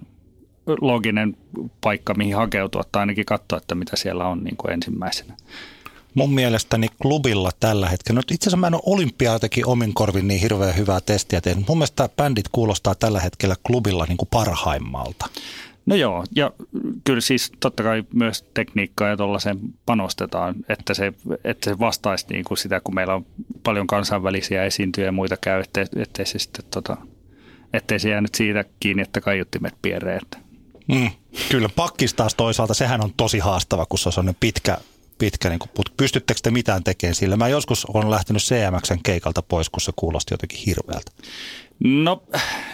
loginen 0.81 1.37
paikka, 1.81 2.13
mihin 2.13 2.35
hakeutua 2.35 2.83
tai 2.91 2.99
ainakin 2.99 3.25
katsoa, 3.25 3.57
että 3.57 3.75
mitä 3.75 3.95
siellä 3.95 4.27
on 4.27 4.43
niin 4.43 4.57
kuin 4.57 4.73
ensimmäisenä. 4.73 5.33
Mun 6.13 6.33
mielestäni 6.33 6.87
klubilla 7.01 7.51
tällä 7.59 7.89
hetkellä, 7.89 8.17
no 8.17 8.21
itse 8.31 8.43
asiassa 8.43 8.57
mä 8.57 8.67
en 8.67 8.73
ole 8.73 8.81
olympiaatakin 8.85 9.67
omin 9.67 9.93
korvin 9.93 10.27
niin 10.27 10.41
hirveän 10.41 10.77
hyvää 10.77 11.01
testiä 11.01 11.41
tehnyt. 11.41 11.67
Mun 11.67 11.77
mielestä 11.77 12.09
bändit 12.17 12.45
kuulostaa 12.51 12.95
tällä 12.95 13.19
hetkellä 13.19 13.55
klubilla 13.67 14.05
niin 14.07 14.17
kuin 14.17 14.29
parhaimmalta. 14.31 15.25
No 15.85 15.95
joo, 15.95 16.23
ja 16.35 16.51
kyllä 17.03 17.21
siis 17.21 17.51
totta 17.59 17.83
kai 17.83 18.03
myös 18.13 18.45
tekniikkaa 18.53 19.07
ja 19.07 19.17
tuollaiseen 19.17 19.59
panostetaan, 19.85 20.55
että 20.69 20.93
se, 20.93 21.13
että 21.43 21.69
se 21.69 21.79
vastaisi 21.79 22.25
niin 22.29 22.45
kuin 22.45 22.57
sitä, 22.57 22.81
kun 22.83 22.95
meillä 22.95 23.15
on 23.15 23.25
paljon 23.63 23.87
kansainvälisiä 23.87 24.63
esiintyjä 24.63 25.05
ja 25.05 25.11
muita 25.11 25.37
käy, 25.37 25.61
ettei, 25.61 25.85
ettei 25.95 26.25
se 26.25 26.39
sitten 26.39 26.65
tota, 26.71 26.97
ettei 27.73 27.99
se 27.99 28.09
jäänyt 28.09 28.35
siitä 28.35 28.65
kiinni, 28.79 29.03
että 29.03 29.21
kaiuttimet 29.21 29.73
pieree. 29.81 30.19
Mm, 30.87 31.09
kyllä, 31.51 31.69
pakkis 31.75 32.13
taas 32.13 32.35
toisaalta, 32.35 32.73
sehän 32.73 33.03
on 33.03 33.13
tosi 33.17 33.39
haastava, 33.39 33.85
kun 33.85 33.99
se 33.99 34.09
on 34.09 34.13
sellainen 34.13 34.37
pitkä, 34.39 34.77
pitkä 35.17 35.49
niin 35.49 35.59
kuin, 35.59 35.69
pystyttekö 35.97 36.39
te 36.43 36.51
mitään 36.51 36.83
tekemään 36.83 37.15
sillä? 37.15 37.37
Mä 37.37 37.47
joskus 37.47 37.85
on 37.85 38.11
lähtenyt 38.11 38.41
CMXn 38.41 38.99
keikalta 39.03 39.41
pois, 39.41 39.69
kun 39.69 39.81
se 39.81 39.91
kuulosti 39.95 40.33
jotenkin 40.33 40.59
hirveältä. 40.65 41.11
No, 41.79 42.23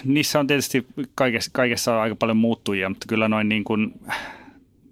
niissä 0.03 0.39
on 0.39 0.47
tietysti 0.47 0.87
kaikessa, 1.15 1.51
kaikessa 1.53 1.95
on 1.95 2.01
aika 2.01 2.15
paljon 2.15 2.37
muuttujia, 2.37 2.89
mutta 2.89 3.05
kyllä 3.09 3.27
noin 3.27 3.49
niin 3.49 3.63
kuin 3.63 3.93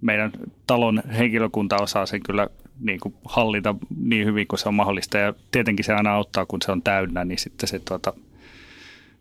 meidän 0.00 0.32
talon 0.66 1.02
henkilökunta 1.18 1.76
osaa 1.76 2.06
sen 2.06 2.22
kyllä 2.22 2.48
niin 2.80 3.00
kuin 3.00 3.14
hallita 3.24 3.74
niin 3.96 4.26
hyvin 4.26 4.46
kuin 4.46 4.58
se 4.58 4.68
on 4.68 4.74
mahdollista. 4.74 5.18
Ja 5.18 5.34
tietenkin 5.50 5.84
se 5.84 5.92
aina 5.92 6.14
auttaa, 6.14 6.46
kun 6.46 6.62
se 6.62 6.72
on 6.72 6.82
täynnä, 6.82 7.24
niin 7.24 7.38
sitten 7.38 7.68
se 7.68 7.78
tuota, 7.78 8.12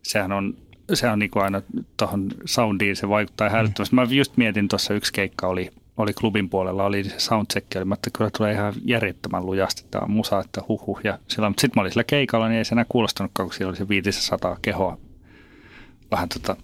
sehän 0.03 0.31
on, 0.31 0.57
se 0.93 1.09
on 1.09 1.19
niin 1.19 1.31
kuin 1.31 1.43
aina 1.43 1.61
tuohon 1.97 2.27
soundiin, 2.45 2.95
se 2.95 3.09
vaikuttaa 3.09 3.49
hälyttävästi. 3.49 3.95
Mä 3.95 4.07
just 4.09 4.37
mietin 4.37 4.67
tuossa 4.67 4.93
yksi 4.93 5.13
keikka 5.13 5.47
oli, 5.47 5.69
oli 5.97 6.13
klubin 6.13 6.49
puolella, 6.49 6.83
oli 6.83 7.03
se 7.03 7.19
soundcheck, 7.19 7.67
oli, 7.75 7.93
että 7.93 8.09
kyllä 8.13 8.29
tulee 8.37 8.53
ihan 8.53 8.73
järjettömän 8.85 9.45
lujasti 9.45 9.85
tämä 9.91 10.07
musa, 10.07 10.39
että 10.39 10.61
huhuh. 10.67 10.99
Ja 11.03 11.19
mutta 11.37 11.61
sitten 11.61 11.71
mä 11.75 11.81
olin 11.81 11.91
sillä 11.91 12.03
keikalla, 12.03 12.47
niin 12.47 12.57
ei 12.57 12.65
se 12.65 12.75
enää 12.75 12.85
kuulostanutkaan, 12.89 13.49
kun 13.49 13.53
siellä 13.53 13.69
oli 13.69 13.77
se 13.77 13.87
500 13.87 14.57
kehoa 14.61 14.97
vähän 16.11 16.29
tota 16.29 16.55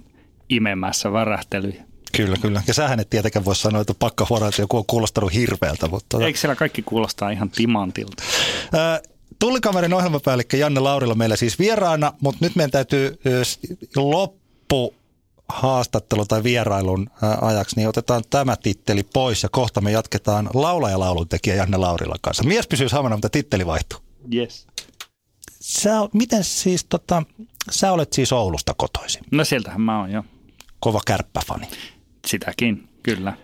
imemässä 0.50 1.12
värähtelyjä. 1.12 1.84
Kyllä, 2.18 2.36
kyllä. 2.42 2.62
Ja 2.68 2.74
sähän 2.74 3.00
et 3.00 3.10
tietenkään 3.10 3.46
voi 3.46 3.56
sanoa, 3.56 3.82
että 3.82 3.94
pakkahuora, 4.00 4.48
että 4.48 4.62
joku 4.62 4.78
on 4.78 4.84
kuulostanut 4.88 5.34
hirveältä. 5.34 5.88
Mutta 5.88 6.06
tota... 6.10 6.26
Eikö 6.26 6.40
siellä 6.40 6.56
kaikki 6.56 6.82
kuulostaa 6.82 7.30
ihan 7.30 7.50
timantilta? 7.50 8.24
Tullikamerin 9.40 9.94
ohjelmapäällikkö 9.94 10.58
Janne 10.58 10.80
Laurila 10.80 11.16
meillä 11.16 11.36
siis 11.36 11.60
vieraana, 11.60 12.14
mutta 12.22 12.46
nyt 12.46 12.56
meidän 12.56 12.72
täytyy 12.72 13.20
loppu 13.96 14.94
haastattelu 15.50 16.26
tai 16.26 16.44
vierailun 16.44 17.10
ajaksi, 17.42 17.76
niin 17.76 17.88
otetaan 17.88 18.24
tämä 18.30 18.56
titteli 18.56 19.04
pois 19.04 19.44
ja 19.44 19.50
kohta 19.50 19.82
me 19.82 19.92
jatketaan 19.92 20.50
laulaja 20.54 21.00
lauluntekijä 21.00 21.56
Janne 21.56 21.78
Laurilan 21.78 22.20
kanssa. 22.22 22.44
Mies 22.44 22.68
pysyy 22.68 22.90
samana, 22.90 23.16
mutta 23.16 23.30
titteli 23.30 23.66
vaihtuu. 23.66 24.00
Yes. 24.34 24.68
Sä, 25.60 25.92
miten 26.14 26.44
siis, 26.44 26.86
tota, 26.86 27.24
sä 27.72 27.92
olet 27.92 28.14
siis 28.14 28.34
Oulusta 28.34 28.74
kotoisin? 28.78 29.24
No 29.32 29.46
sieltähän 29.46 29.82
mä 29.82 30.00
oon 30.00 30.12
jo. 30.12 30.24
Kova 30.80 31.02
kärppäfani. 31.06 31.68
Sitäkin, 32.28 32.90
kyllä. 33.04 33.38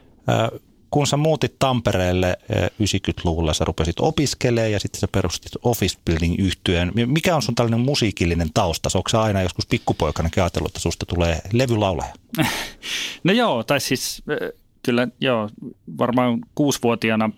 Ö, 0.53 0.59
kun 0.93 1.07
sä 1.07 1.17
muutit 1.17 1.55
Tampereelle 1.59 2.37
90-luvulla, 2.51 3.51
eh, 3.51 3.55
sä 3.55 3.65
rupesit 3.65 3.99
opiskelemaan 3.99 4.71
ja 4.71 4.79
sitten 4.79 4.99
sä 4.99 5.07
perustit 5.07 5.51
Office 5.63 5.97
Building 6.05 6.39
yhtyeen. 6.39 6.91
Mikä 7.05 7.35
on 7.35 7.41
sun 7.41 7.55
tällainen 7.55 7.79
musiikillinen 7.79 8.47
tausta? 8.53 8.89
Onko 8.95 9.09
sä 9.09 9.21
aina 9.21 9.41
joskus 9.41 9.65
pikkupoikana 9.65 10.29
ajatellut, 10.37 10.69
että 10.69 10.79
susta 10.79 11.05
tulee 11.05 11.39
levylaulaja? 11.53 12.13
No 13.23 13.33
joo, 13.33 13.63
tai 13.63 13.79
siis 13.79 14.23
eh, 14.29 14.51
kyllä 14.83 15.07
joo, 15.19 15.49
varmaan 15.97 16.39
kuusivuotiaana 16.55 17.29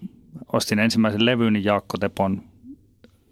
ostin 0.53 0.79
ensimmäisen 0.79 1.25
levyn 1.25 1.63
Jaakko 1.63 1.97
Tepon 1.97 2.43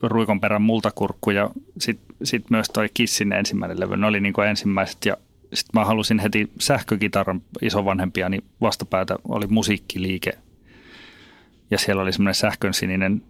Ruikon 0.02 0.42
perän 0.42 0.62
multakurkku 0.62 1.32
ja 1.32 1.50
sitten 1.80 2.16
sit 2.24 2.50
myös 2.50 2.68
toi 2.74 2.90
Kissin 2.94 3.34
ensimmäinen 3.34 3.80
levy. 3.80 3.98
Ne 3.98 4.08
oli 4.08 4.20
niin 4.20 4.34
kuin 4.34 4.48
ensimmäiset 4.48 5.06
ja 5.06 5.18
sitten 5.54 5.82
mä 5.82 5.86
halusin 5.86 6.20
heti 6.20 6.52
sähkökitaran 6.60 7.42
isovanhempia, 7.62 8.30
niin 8.30 8.44
vastapäätä 8.62 9.16
oli 9.28 9.48
musiikkiliike. 9.48 10.32
Ja 11.72 11.78
siellä 11.78 12.02
oli 12.02 12.14
semmoinen 12.14 12.36
sähkön 12.36 12.74
sininen 12.74 13.22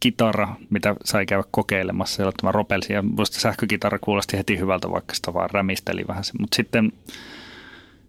kitara, 0.00 0.56
mitä 0.70 0.96
sai 1.04 1.26
käydä 1.26 1.44
kokeilemassa, 1.50 2.22
jolla 2.22 2.32
mä 2.42 2.52
ropelsin. 2.52 2.94
Ja 2.94 3.02
musta 3.02 3.40
sähkökitara 3.40 3.98
kuulosti 3.98 4.36
heti 4.36 4.58
hyvältä, 4.58 4.90
vaikka 4.90 5.14
sitä 5.14 5.34
vaan 5.34 5.50
rämisteli 5.50 6.04
vähän. 6.08 6.24
Mutta 6.40 6.56
sitten, 6.56 6.92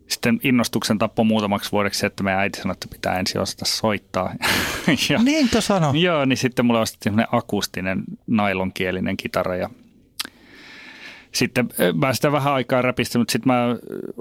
sitten 0.07 0.39
innostuksen 0.43 0.97
tappoi 0.97 1.25
muutamaksi 1.25 1.71
vuodeksi 1.71 1.99
se, 1.99 2.07
että 2.07 2.23
meidän 2.23 2.41
äiti 2.41 2.59
sanoi, 2.59 2.73
että 2.73 2.87
pitää 2.91 3.19
ensin 3.19 3.41
osata 3.41 3.65
soittaa. 3.65 4.33
ja, 5.09 5.23
Niinkö 5.23 5.61
sano? 5.61 5.93
Joo, 5.95 6.25
niin 6.25 6.37
sitten 6.37 6.65
mulle 6.65 6.79
ostettiin 6.79 7.11
semmoinen 7.11 7.35
akustinen 7.37 8.03
nailonkielinen 8.27 9.17
kitara 9.17 9.55
ja 9.55 9.69
sitten 11.37 11.69
mä 11.93 12.13
sitä 12.13 12.31
vähän 12.31 12.53
aikaa 12.53 12.81
räpistin, 12.81 13.21
mutta 13.21 13.31
sitten 13.31 13.53
mä 13.53 13.75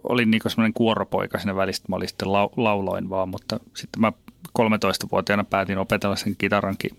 olin 0.04 0.30
niin 0.30 0.42
semmoinen 0.46 0.73
kuoropoika 0.73 1.38
siinä 1.38 1.56
välistä. 1.56 1.87
Mä 1.88 1.96
olin 1.96 2.08
sitten 2.08 2.32
lau, 2.32 2.50
lauloin 2.56 3.11
vaan, 3.11 3.28
mutta 3.28 3.61
sitten 3.75 4.00
mä 4.00 4.12
13-vuotiaana 4.58 5.44
päätin 5.44 5.78
opetella 5.78 6.16
sen 6.16 6.37
kitarankin 6.38 6.90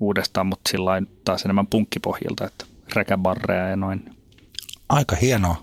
uudestaan, 0.00 0.46
mutta 0.46 0.70
sillä 0.70 1.02
taas 1.24 1.44
enemmän 1.44 1.66
punkkipohjilta, 1.66 2.46
että 2.46 2.64
räkäbarreja 2.94 3.68
ja 3.68 3.76
noin. 3.76 4.10
Aika 4.88 5.16
hienoa. 5.16 5.62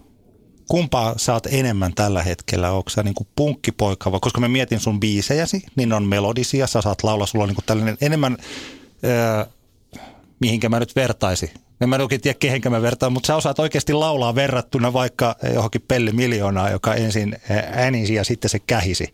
Kumpaa 0.67 1.15
oot 1.33 1.47
enemmän 1.51 1.93
tällä 1.93 2.23
hetkellä? 2.23 2.71
Onko 2.71 2.89
sä 2.89 3.03
niinku 3.03 3.27
punkkipoika 3.35 4.11
vai? 4.11 4.19
Koska 4.21 4.41
mä 4.41 4.47
mietin 4.47 4.79
sun 4.79 4.99
biisejäsi, 4.99 5.63
niin 5.75 5.93
on 5.93 6.03
melodisia, 6.03 6.67
sä 6.67 6.81
saat 6.81 7.03
laulaa, 7.03 7.27
sulla 7.27 7.43
on 7.43 7.49
niinku 7.49 7.61
tällainen 7.65 7.97
enemmän, 8.01 8.37
öö, 9.03 9.45
mihinkä 10.39 10.69
mä 10.69 10.79
nyt 10.79 10.95
vertaisin 10.95 11.49
en 11.81 11.89
mä 11.89 11.95
oikein 11.95 12.21
tiedä, 12.21 12.37
kehenkä 12.39 12.69
mä 12.69 12.81
vertaan, 12.81 13.13
mutta 13.13 13.27
sä 13.27 13.35
osaat 13.35 13.59
oikeasti 13.59 13.93
laulaa 13.93 14.35
verrattuna 14.35 14.93
vaikka 14.93 15.35
johonkin 15.53 15.83
Pelle 15.87 16.11
Miljoonaa, 16.11 16.69
joka 16.69 16.95
ensin 16.95 17.35
äänisi 17.71 18.13
ja 18.13 18.23
sitten 18.23 18.49
se 18.49 18.59
kähisi. 18.59 19.13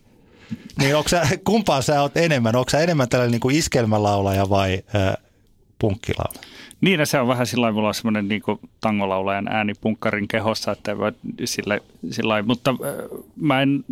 Niin 0.80 0.96
onko 0.96 1.10
sä, 1.10 1.28
kumpaa 1.44 1.82
sä 1.82 2.02
oot 2.02 2.18
enemmän? 2.18 2.56
Onko 2.56 2.70
sä 2.70 2.80
enemmän 2.80 3.10
tällainen 3.10 3.32
niin 3.32 3.40
kuin 3.40 3.56
iskelmälaulaja 3.56 4.50
vai 4.50 4.84
äh, 4.96 5.18
punkkilaulaja? 5.80 6.42
Niin, 6.82 7.08
se 7.08 7.20
on 7.20 7.28
vähän 7.28 7.48
sillä 7.48 7.66
lailla, 7.66 7.94
semmoinen 7.94 8.28
niin 8.28 8.42
tangolaulajan 8.82 9.48
ääni 9.48 9.74
punkkarin 9.82 10.28
kehossa, 10.28 10.72
että 10.72 10.92
sillä, 11.46 11.80
sillä 12.12 12.44
mutta 12.44 12.72
äh, 12.72 13.20
mä, 13.36 13.62
en, 13.62 13.86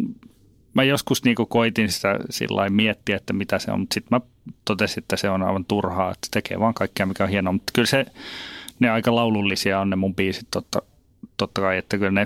mä 0.73 0.83
joskus 0.83 1.23
niin 1.23 1.35
koitin 1.49 1.91
sitä 1.91 2.19
sillä 2.29 2.69
miettiä, 2.69 3.15
että 3.15 3.33
mitä 3.33 3.59
se 3.59 3.71
on, 3.71 3.79
mutta 3.79 3.93
sitten 3.93 4.17
mä 4.17 4.21
totesi, 4.65 4.99
että 4.99 5.17
se 5.17 5.29
on 5.29 5.43
aivan 5.43 5.65
turhaa, 5.65 6.11
että 6.11 6.27
tekee 6.31 6.59
vaan 6.59 6.73
kaikkea, 6.73 7.05
mikä 7.05 7.23
on 7.23 7.29
hienoa. 7.29 7.53
Mutta 7.53 7.73
kyllä 7.73 7.85
se, 7.85 8.05
ne 8.83 8.89
aika 8.89 9.15
laulullisia 9.15 9.79
on 9.79 9.89
ne 9.89 9.95
mun 9.95 10.15
biisit 10.15 10.47
totta, 10.51 10.81
totta 11.37 11.61
kai, 11.61 11.77
että 11.77 11.97
kyllä 11.97 12.11
ne 12.11 12.25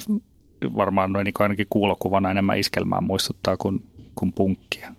varmaan 0.75 1.13
noin 1.13 1.25
niin 1.25 1.33
ainakin 1.39 1.67
kuulokuvana 1.69 2.31
enemmän 2.31 2.59
iskelmään 2.59 3.03
muistuttaa 3.03 3.57
kuin, 3.57 3.83
kuin 4.15 4.33
punkkia. 4.33 4.93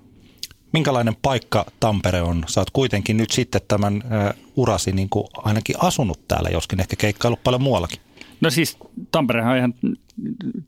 Minkälainen 0.73 1.17
paikka 1.23 1.67
Tampere 1.81 2.23
on? 2.23 2.45
Sä 2.47 2.61
oot 2.61 2.71
kuitenkin 2.71 3.17
nyt 3.17 3.31
sitten 3.31 3.61
tämän 3.69 3.95
uh, 3.97 4.45
urasi 4.57 4.93
niin 4.93 5.09
kuin 5.09 5.27
ainakin 5.37 5.77
asunut 5.79 6.29
täällä, 6.29 6.49
joskin 6.49 6.81
ehkä 6.81 6.97
keikkailu 6.97 7.39
paljon 7.45 7.63
muuallakin. 7.63 8.01
No 8.41 8.51
siis 8.51 8.79
Tamperehan 9.11 9.53
on 9.53 9.59
ihan 9.59 9.75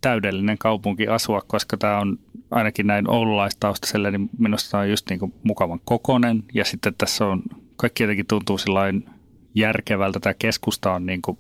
täydellinen 0.00 0.58
kaupunki 0.58 1.08
asua, 1.08 1.40
koska 1.46 1.76
tämä 1.76 1.98
on 1.98 2.18
ainakin 2.50 2.86
näin 2.86 3.10
oululaistaustaiselle, 3.10 4.10
niin 4.10 4.30
minusta 4.38 4.78
on 4.78 4.90
just 4.90 5.10
niin 5.10 5.20
kuin 5.20 5.34
mukavan 5.42 5.80
kokonen. 5.84 6.44
Ja 6.54 6.64
sitten 6.64 6.94
tässä 6.98 7.26
on, 7.26 7.42
kaikki 7.76 8.02
jotenkin 8.02 8.26
tuntuu 8.26 8.58
sillain 8.58 9.04
järkevältä. 9.54 10.20
Tämä 10.20 10.34
keskusta 10.34 10.92
on 10.92 11.06
niin 11.06 11.22
kuin 11.22 11.38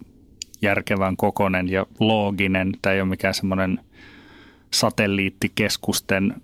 järkevän 0.62 1.16
kokonen 1.16 1.68
ja 1.68 1.86
looginen. 2.00 2.72
Tämä 2.82 2.94
ei 2.94 3.00
ole 3.00 3.08
mikään 3.08 3.34
semmoinen 3.34 3.80
satelliittikeskusten 4.70 6.34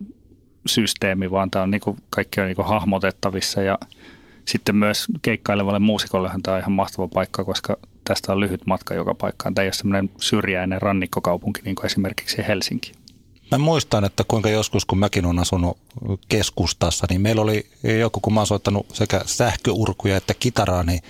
systeemi, 0.67 1.31
vaan 1.31 1.51
tämä 1.51 1.63
on 1.63 1.71
niin 1.71 1.81
kuin, 1.81 1.97
kaikki 2.11 2.41
on 2.41 2.47
niin 2.47 2.57
kuin 2.57 2.69
hahmotettavissa 2.69 3.63
ja 3.63 3.79
sitten 4.45 4.77
myös 4.77 5.07
keikkailevalle 5.23 5.79
muusikollehan 5.79 6.43
tämä 6.43 6.55
on 6.55 6.61
ihan 6.61 6.73
mahtava 6.73 7.09
paikka, 7.09 7.45
koska 7.45 7.77
tästä 8.05 8.33
on 8.33 8.41
lyhyt 8.41 8.67
matka 8.67 8.95
joka 8.95 9.15
paikkaan. 9.15 9.55
Tämä 9.55 9.63
ei 9.63 9.67
ole 9.67 9.73
semmoinen 9.73 10.11
syrjäinen 10.21 10.83
rannikkokaupunki 10.83 11.61
niin 11.65 11.77
kuin 11.77 11.87
esimerkiksi 11.87 12.45
Helsinki. 12.49 12.93
Mä 13.51 13.59
muistan, 13.59 14.05
että 14.05 14.25
kuinka 14.29 14.51
joskus, 14.51 14.85
kun 14.85 14.99
mäkin 14.99 15.27
olen 15.27 15.39
asunut 15.39 15.79
keskustassa, 16.29 17.07
niin 17.11 17.21
meillä 17.21 17.43
oli 17.43 17.67
joku, 18.01 18.21
kun 18.21 18.35
mä 18.35 18.41
oon 18.41 18.47
soittanut 18.47 18.87
sekä 18.93 19.21
sähköurkuja 19.27 20.17
että 20.17 20.35
kitaraa, 20.35 20.83
niin 20.83 21.01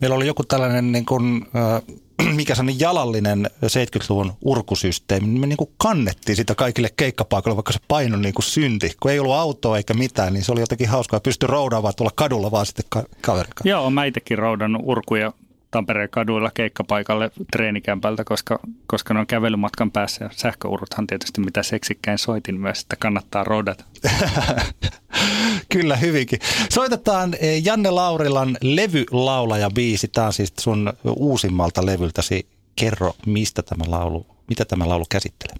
meillä 0.00 0.16
oli 0.16 0.26
joku 0.26 0.44
tällainen 0.44 0.92
niin 0.92 1.06
kuin, 1.06 1.46
mikä 2.36 2.54
se 2.54 2.62
on 2.62 2.80
jalallinen 2.80 3.50
70-luvun 3.64 4.32
urkusysteemi, 4.40 5.26
niin 5.26 5.40
me 5.40 5.46
niin 5.46 5.56
kuin 5.56 5.70
kannettiin 5.76 6.36
sitä 6.36 6.54
kaikille 6.54 6.88
keikkapaikoille, 6.96 7.56
vaikka 7.56 7.72
se 7.72 7.78
paino 7.88 8.16
niin 8.16 8.34
kuin 8.34 8.44
synti. 8.44 8.92
Kun 9.00 9.10
ei 9.10 9.18
ollut 9.18 9.34
autoa 9.34 9.76
eikä 9.76 9.94
mitään, 9.94 10.32
niin 10.32 10.44
se 10.44 10.52
oli 10.52 10.60
jotenkin 10.60 10.88
hauskaa. 10.88 11.20
Pystyi 11.20 11.46
roudaamaan 11.46 11.94
tuolla 11.96 12.12
kadulla 12.14 12.50
vaan 12.50 12.66
sitten 12.66 12.84
ka- 12.88 13.04
kaverin 13.20 13.52
Joo, 13.64 13.90
mä 13.90 14.04
itsekin 14.04 14.38
roudannut 14.38 14.82
urkuja 14.84 15.32
Tampereen 15.70 16.10
kaduilla 16.10 16.50
keikkapaikalle 16.54 17.30
treenikämpältä, 17.52 18.24
koska, 18.24 18.58
koska 18.86 19.14
ne 19.14 19.20
on 19.20 19.26
kävelymatkan 19.26 19.90
päässä 19.90 20.24
ja 20.24 20.30
sähköuruthan 20.32 21.06
tietysti 21.06 21.40
mitä 21.40 21.62
seksikkäin 21.62 22.18
soitin 22.18 22.60
myös, 22.60 22.80
että 22.80 22.96
kannattaa 22.96 23.44
roudata. 23.44 23.84
Kyllä, 25.72 25.96
hyvinkin. 25.96 26.38
Soitetaan 26.70 27.34
eh, 27.40 27.62
Janne 27.64 27.90
Laurilan 27.90 28.56
levylaulaja 28.62 29.70
biisi. 29.70 30.08
Tämä 30.08 30.26
on 30.26 30.32
siis 30.32 30.52
sun 30.60 30.92
uusimmalta 31.16 31.86
levyltäsi. 31.86 32.48
Kerro, 32.76 33.14
mistä 33.26 33.62
tämä 33.62 33.84
laulu, 33.86 34.26
mitä 34.48 34.64
tämä 34.64 34.88
laulu 34.88 35.04
käsittelee? 35.10 35.56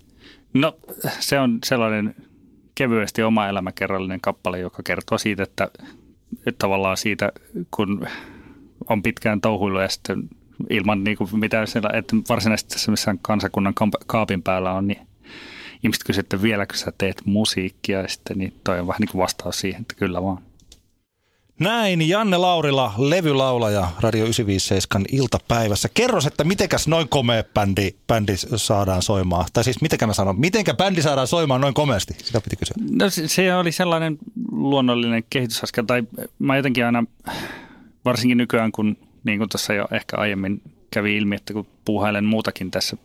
No 0.54 0.76
se 1.20 1.38
on 1.40 1.58
sellainen 1.64 2.14
kevyesti 2.74 3.22
oma 3.22 3.48
elämäkerrallinen 3.48 4.20
kappale, 4.20 4.58
joka 4.58 4.82
kertoo 4.82 5.18
siitä, 5.18 5.42
että, 5.42 5.68
että 6.46 6.58
tavallaan 6.58 6.96
siitä, 6.96 7.32
kun 7.70 8.06
on 8.88 9.02
pitkään 9.02 9.40
touhuillut 9.40 9.82
ja 9.82 9.88
sitten 9.88 10.28
ilman 10.70 11.04
niin 11.04 11.16
kuin 11.16 11.30
mitään 11.32 11.66
siellä, 11.66 11.90
että 11.94 12.16
varsinaisesti 12.28 12.74
tässä 12.74 12.90
missään 12.90 13.18
kansakunnan 13.22 13.74
kaapin 14.06 14.42
päällä 14.42 14.72
on, 14.72 14.86
niin 14.86 15.00
ihmiset 15.84 16.04
kysyvät, 16.04 16.24
että 16.24 16.42
vieläkö 16.42 16.76
sä 16.76 16.92
teet 16.98 17.22
musiikkia 17.24 18.02
ja 18.02 18.08
sitten 18.08 18.38
niin 18.38 18.54
toi 18.64 18.80
on 18.80 18.86
vähän 18.86 19.00
niin 19.00 19.10
kuin 19.10 19.22
vastaus 19.22 19.60
siihen, 19.60 19.80
että 19.80 19.94
kyllä 19.94 20.22
vaan. 20.22 20.38
Näin, 21.60 22.08
Janne 22.08 22.36
Laurila, 22.36 22.94
levylaulaja 22.98 23.88
Radio 24.00 24.24
957 24.24 25.04
iltapäivässä. 25.12 25.88
Kerros, 25.94 26.26
että 26.26 26.44
mitenkäs 26.44 26.88
noin 26.88 27.08
komea 27.08 27.44
bändi, 27.54 27.90
bändi 28.06 28.32
saadaan 28.36 29.02
soimaan? 29.02 29.46
Tai 29.52 29.64
siis 29.64 29.80
mitenkä 29.80 30.06
mä 30.06 30.14
sanon, 30.14 30.40
mitenkä 30.40 30.74
bändi 30.74 31.02
saadaan 31.02 31.26
soimaan 31.26 31.60
noin 31.60 31.74
komeasti? 31.74 32.14
Sitä 32.24 32.40
piti 32.40 32.56
kysyä. 32.56 32.74
No 32.90 33.06
se 33.26 33.54
oli 33.54 33.72
sellainen 33.72 34.18
luonnollinen 34.52 35.24
kehitysaskel, 35.30 35.84
tai 35.84 36.02
mä 36.38 36.56
jotenkin 36.56 36.86
aina 36.86 37.04
varsinkin 38.04 38.38
nykyään, 38.38 38.72
kun 38.72 38.96
niin 39.24 39.38
kuin 39.38 39.48
tuossa 39.48 39.74
jo 39.74 39.88
ehkä 39.90 40.16
aiemmin 40.16 40.62
kävi 40.90 41.16
ilmi, 41.16 41.36
että 41.36 41.52
kun 41.52 41.66
puuhailen 41.84 42.24
muutakin 42.24 42.70
tässä 42.70 42.96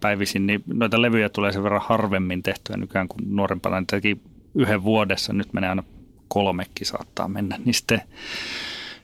päivisin, 0.00 0.46
niin 0.46 0.62
noita 0.66 1.02
levyjä 1.02 1.28
tulee 1.28 1.52
sen 1.52 1.62
verran 1.62 1.82
harvemmin 1.84 2.42
tehtyä 2.42 2.76
nykyään 2.76 3.08
kuin 3.08 3.36
nuorempana. 3.36 3.80
Niin 3.80 3.86
teki 3.86 4.20
yhden 4.54 4.84
vuodessa, 4.84 5.32
nyt 5.32 5.52
menee 5.52 5.70
aina 5.70 5.82
kolmekin 6.28 6.86
saattaa 6.86 7.28
mennä. 7.28 7.58
Niin 7.64 7.74
sitten 7.74 8.02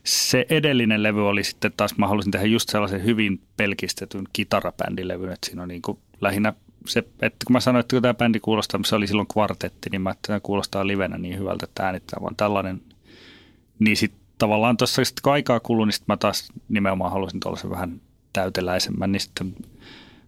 se 0.03 0.45
edellinen 0.49 1.03
levy 1.03 1.27
oli 1.27 1.43
sitten 1.43 1.71
taas, 1.77 1.97
mä 1.97 2.07
halusin 2.07 2.31
tehdä 2.31 2.45
just 2.45 2.69
sellaisen 2.69 3.03
hyvin 3.03 3.41
pelkistetyn 3.57 4.23
kitarabändilevyn, 4.33 5.31
että 5.31 5.47
siinä 5.47 5.61
on 5.61 5.67
niin 5.67 5.81
kuin 5.81 5.97
lähinnä 6.21 6.53
se, 6.87 6.99
että 6.99 7.45
kun 7.47 7.53
mä 7.53 7.59
sanoin, 7.59 7.79
että 7.79 7.95
kun 7.95 8.01
tämä 8.01 8.13
bändi 8.13 8.39
kuulostaa, 8.39 8.79
se 8.85 8.95
oli 8.95 9.07
silloin 9.07 9.27
kvartetti, 9.27 9.89
niin 9.89 10.01
mä 10.01 10.11
että 10.11 10.27
tämä 10.27 10.39
kuulostaa 10.39 10.87
livenä 10.87 11.17
niin 11.17 11.39
hyvältä, 11.39 11.65
että 11.65 11.83
äänittää 11.83 12.19
vaan 12.21 12.35
tällainen. 12.35 12.81
Niin 13.79 13.97
sitten 13.97 14.20
tavallaan 14.41 14.77
tuossa 14.77 15.05
sitten 15.05 15.21
kun 15.23 15.33
aikaa 15.33 15.59
kuluu, 15.59 15.85
niin 15.85 15.93
sitten 15.93 16.13
mä 16.13 16.17
taas 16.17 16.47
nimenomaan 16.69 17.11
halusin 17.11 17.39
tuollaisen 17.39 17.69
vähän 17.69 18.01
täyteläisemmän, 18.33 19.11
niin 19.11 19.19
sitten 19.19 19.55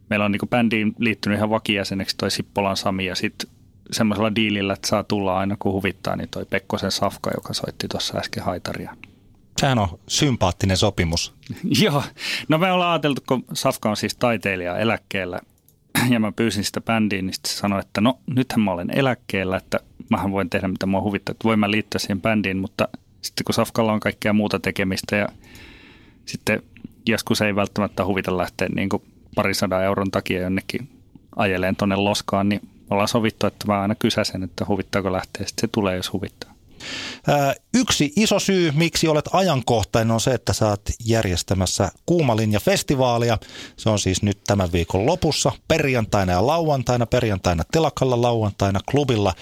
meillä 0.10 0.26
on 0.26 0.32
niin 0.32 0.50
bändiin 0.50 0.96
liittynyt 1.00 1.38
ihan 1.38 1.50
vakijäseneksi 1.50 2.18
toi 2.18 2.32
Sippolan 2.32 2.78
Sami 2.78 3.06
ja 3.06 3.16
sitten 3.16 3.50
semmoisella 3.92 4.36
diilillä, 4.36 4.74
että 4.74 4.88
saa 4.88 5.04
tulla 5.04 5.38
aina 5.38 5.56
kun 5.60 5.74
huvittaa, 5.74 6.16
niin 6.16 6.30
toi 6.30 6.46
Pekkosen 6.46 6.92
Safka, 6.92 7.32
joka 7.36 7.54
soitti 7.54 7.88
tuossa 7.88 8.18
äsken 8.18 8.44
haitaria. 8.44 8.96
Sehän 9.62 9.80
on 9.80 10.00
sympaattinen 10.08 10.78
sopimus. 10.78 11.34
Joo, 11.84 12.04
no 12.48 12.58
me 12.58 12.72
ollaan 12.72 12.92
ajateltu, 12.92 13.22
kun 13.28 13.46
Safka 13.54 13.90
on 13.90 13.98
siis 13.98 14.16
taiteilija 14.16 14.78
eläkkeellä 14.78 15.40
ja 16.10 16.20
mä 16.20 16.32
pyysin 16.32 16.64
sitä 16.64 16.82
bändiin, 16.82 17.26
niin 17.26 17.34
sitten 17.34 17.52
sanoi, 17.52 17.80
että 17.80 18.02
no 18.02 18.20
nythän 18.36 18.62
mä 18.62 18.72
olen 18.72 18.98
eläkkeellä, 18.98 19.58
että 19.58 19.80
mähän 20.10 20.32
voin 20.32 20.50
tehdä 20.50 20.68
mitä 20.68 20.86
mua 20.86 21.02
huvittaa, 21.02 21.32
että 21.32 21.44
voin 21.44 21.60
mä 21.60 21.72
liittyä 21.72 22.00
siihen 22.00 22.22
bändiin, 22.22 22.58
mutta– 22.58 22.88
sitten 23.24 23.46
kun 23.46 23.54
Safkalla 23.54 23.94
on 23.94 24.00
kaikkea 24.00 24.34
muuta 24.34 24.60
tekemistä 24.60 25.16
ja 25.16 25.28
sitten 26.26 26.64
joskus 27.06 27.42
ei 27.42 27.56
välttämättä 27.56 28.06
huvita 28.06 28.38
lähteä 28.38 28.68
niin 28.76 28.90
kuin 28.90 29.04
parisadan 29.36 29.84
euron 29.84 30.12
takia 30.12 30.42
jonnekin 30.42 30.90
ajeleen 31.36 31.76
tuonne 31.76 31.96
loskaan, 31.96 32.50
niin 32.50 32.62
ollaan 32.90 33.08
sovittu, 33.08 33.48
että 33.48 33.68
mä 33.68 33.82
aina 33.82 33.96
kysäsen, 33.96 34.44
että 34.44 34.66
huvittaako 34.68 35.12
lähteä, 35.12 35.48
sitten 35.48 35.62
se 35.62 35.72
tulee, 35.72 35.96
jos 35.96 36.14
huvittaa. 36.14 36.54
Yksi 37.74 38.14
iso 38.16 38.40
syy, 38.40 38.72
miksi 38.72 39.08
olet 39.08 39.30
ajankohtainen, 39.34 40.12
on 40.12 40.22
se, 40.22 40.32
että 40.34 40.54
saat 40.54 40.82
järjestämässä 41.06 41.92
Kuumalinja-festivaalia. 42.06 43.38
Se 43.78 43.90
on 43.90 44.00
siis 44.00 44.24
nyt 44.24 44.40
tämän 44.48 44.72
viikon 44.72 45.06
lopussa, 45.06 45.52
perjantaina 45.68 46.32
ja 46.32 46.48
lauantaina, 46.48 47.06
perjantaina 47.06 47.64
telakalla, 47.72 48.22
lauantaina 48.22 48.80
klubilla. 48.92 49.34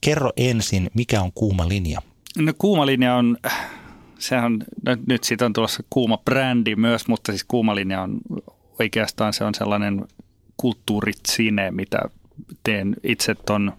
Kerro 0.00 0.32
ensin, 0.36 0.90
mikä 0.94 1.22
on 1.22 1.32
Kuuma 1.32 1.68
linja? 1.68 2.02
No 2.36 2.52
kuuma 2.58 2.86
linja 2.86 3.14
on, 3.14 3.36
sehän, 4.18 4.58
no, 4.86 4.96
nyt 5.06 5.24
siitä 5.24 5.46
on 5.46 5.52
tulossa 5.52 5.82
kuuma 5.90 6.18
brändi 6.18 6.76
myös, 6.76 7.08
mutta 7.08 7.32
siis 7.32 7.44
kuuma 7.44 7.74
linja 7.74 8.02
on 8.02 8.18
oikeastaan 8.78 9.32
se 9.32 9.44
on 9.44 9.54
sellainen 9.54 10.04
kulttuuritsine, 10.56 11.70
mitä 11.70 11.98
teen 12.62 12.96
itse 13.02 13.34
ton 13.34 13.72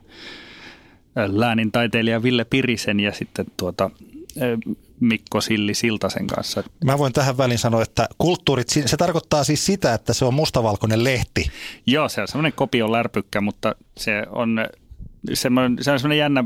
läänin 1.16 1.72
taiteilija 1.72 2.24
Ville 2.24 2.46
Pirisen 2.46 3.00
ja 3.00 3.14
sitten 3.14 3.46
tuota 3.58 3.90
Mikko 5.00 5.42
Silli 5.42 5.74
Siltasen 5.74 6.28
kanssa. 6.28 6.64
Mä 6.86 6.98
voin 6.98 7.14
tähän 7.14 7.38
väliin 7.38 7.60
sanoa, 7.60 7.82
että 7.82 8.10
kulttuurit, 8.18 8.70
se 8.70 8.98
tarkoittaa 8.98 9.44
siis 9.44 9.66
sitä, 9.66 9.94
että 9.94 10.14
se 10.14 10.26
on 10.26 10.34
mustavalkoinen 10.34 11.04
lehti. 11.04 11.52
Joo, 11.86 12.10
se 12.10 12.22
on 12.22 12.28
semmoinen 12.28 12.54
kopio 12.54 12.92
lärpykkä, 12.92 13.42
mutta 13.42 13.76
se 13.98 14.24
on 14.30 14.68
semmoinen, 15.34 15.78
se 15.84 15.92
on 15.92 16.00
semmoinen 16.00 16.18
jännä 16.18 16.44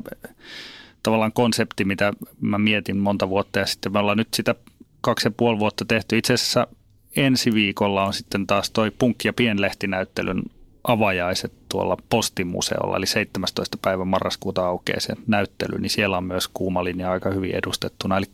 tavallaan 1.04 1.34
konsepti, 1.34 1.86
mitä 1.86 2.14
mä 2.42 2.58
mietin 2.58 2.98
monta 2.98 3.30
vuotta 3.30 3.60
ja 3.60 3.66
sitten 3.66 3.94
me 3.94 4.00
ollaan 4.00 4.18
nyt 4.18 4.34
sitä 4.34 4.56
kaksi 5.02 5.28
ja 5.28 5.32
puoli 5.38 5.60
vuotta 5.60 5.86
tehty. 5.86 6.18
Itse 6.18 6.34
asiassa 6.34 6.68
ensi 7.16 7.54
viikolla 7.54 8.06
on 8.06 8.14
sitten 8.14 8.48
taas 8.48 8.72
toi 8.72 8.92
punkki- 8.92 9.28
ja 9.28 9.34
pienlehtinäyttelyn 9.34 10.44
avajaiset 10.84 11.54
tuolla 11.70 11.98
Postimuseolla, 12.10 12.98
eli 12.98 13.06
17. 13.06 13.78
päivä 13.82 14.06
marraskuuta 14.06 14.66
aukeaa 14.66 15.00
se 15.00 15.14
näyttely, 15.28 15.80
niin 15.80 15.90
siellä 15.90 16.18
on 16.18 16.24
myös 16.24 16.48
kuumalinja 16.48 17.12
aika 17.12 17.30
hyvin 17.30 17.56
edustettuna. 17.56 18.18
Eli 18.18 18.26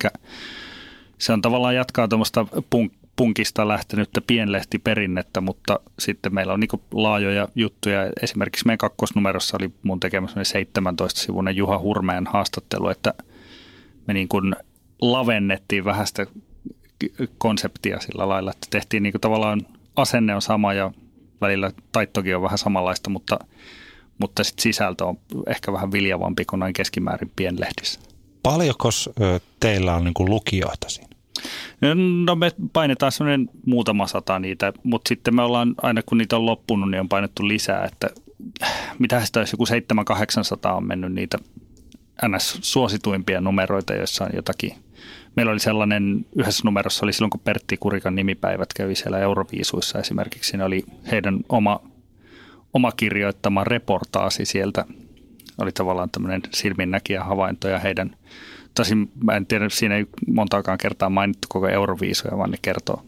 se 1.18 1.34
on 1.34 1.42
tavallaan 1.42 1.76
jatkaa 1.76 2.08
tuommoista 2.08 2.46
punk- 2.54 3.07
punkista 3.18 3.68
lähtenyttä 3.68 4.22
pienlehtiperinnettä, 4.28 5.42
mutta 5.42 5.80
sitten 6.00 6.34
meillä 6.34 6.54
on 6.54 6.60
niin 6.60 6.82
laajoja 6.94 7.48
juttuja. 7.56 8.12
Esimerkiksi 8.22 8.66
meidän 8.66 8.78
kakkosnumerossa 8.78 9.58
oli 9.60 9.72
mun 9.84 10.00
tekemässä 10.00 10.40
17-sivuinen 10.40 11.56
Juha 11.56 11.80
Hurmeen 11.80 12.28
haastattelu, 12.28 12.90
että 12.90 13.14
me 14.08 14.14
niin 14.14 14.28
kuin 14.28 14.56
lavennettiin 15.02 15.86
vähän 15.86 16.08
sitä 16.08 16.28
konseptia 17.38 18.00
sillä 18.00 18.30
lailla, 18.30 18.52
että 18.52 18.68
tehtiin 18.70 19.04
niin 19.04 19.14
kuin 19.14 19.22
tavallaan 19.22 19.62
asenne 19.96 20.36
on 20.36 20.42
sama 20.42 20.74
ja 20.74 20.92
välillä 21.42 21.72
taittokin 21.92 22.36
on 22.36 22.42
vähän 22.42 22.58
samanlaista, 22.58 23.10
mutta, 23.10 23.40
mutta 24.20 24.44
sit 24.44 24.60
sisältö 24.60 25.06
on 25.06 25.18
ehkä 25.48 25.74
vähän 25.74 25.92
viljavampi 25.92 26.46
kuin 26.46 26.60
noin 26.60 26.74
keskimäärin 26.74 27.32
pienlehdissä. 27.36 28.00
Paljonko 28.44 28.90
teillä 29.60 29.96
on 29.96 30.04
niin 30.04 30.14
kuin 30.14 30.30
lukijoita 30.30 30.90
siinä? 30.90 31.07
No 32.26 32.36
me 32.36 32.52
painetaan 32.74 33.12
semmoinen 33.12 33.50
muutama 33.66 34.08
sata 34.08 34.40
niitä, 34.40 34.74
mutta 34.84 35.10
sitten 35.10 35.36
me 35.36 35.42
ollaan 35.42 35.76
aina 35.82 36.02
kun 36.06 36.18
niitä 36.18 36.36
on 36.36 36.46
loppunut, 36.46 36.92
niin 36.92 37.02
on 37.02 37.10
painettu 37.10 37.48
lisää, 37.48 37.86
että 37.86 38.10
mitä 39.00 39.26
sitä 39.26 39.40
olisi 39.40 39.54
joku 39.54 39.66
700-800 40.70 40.72
on 40.72 40.88
mennyt 40.88 41.14
niitä 41.14 41.38
NS-suosituimpia 42.26 43.42
numeroita, 43.42 43.94
joissa 43.94 44.24
on 44.24 44.30
jotakin. 44.34 44.72
Meillä 45.36 45.52
oli 45.52 45.60
sellainen, 45.60 46.26
yhdessä 46.36 46.62
numerossa 46.66 47.06
oli 47.06 47.14
silloin, 47.14 47.30
kun 47.30 47.40
Pertti 47.40 47.78
Kurikan 47.78 48.16
nimipäivät 48.16 48.74
kävi 48.74 48.96
siellä 48.96 49.20
Euroviisuissa 49.20 50.00
esimerkiksi. 50.00 50.50
Siinä 50.50 50.66
oli 50.66 50.84
heidän 51.12 51.40
oma, 51.50 51.80
oma 52.74 52.92
kirjoittama 52.92 53.64
reportaasi 53.64 54.46
sieltä. 54.46 54.86
Oli 55.58 55.72
tavallaan 55.72 56.10
tämmöinen 56.10 56.42
silminnäkijä 56.54 57.24
havainto 57.24 57.68
ja 57.68 57.80
heidän, 57.80 58.16
tosin 58.78 59.12
mä 59.24 59.36
en 59.36 59.46
tiedä, 59.46 59.70
siinä 59.70 59.96
ei 59.96 60.06
montaakaan 60.28 60.78
kertaa 60.78 61.10
mainittu 61.10 61.48
koko 61.50 61.68
Euroviisuja, 61.68 62.38
vaan 62.38 62.52
ne 62.52 62.58
kertoo, 62.62 63.06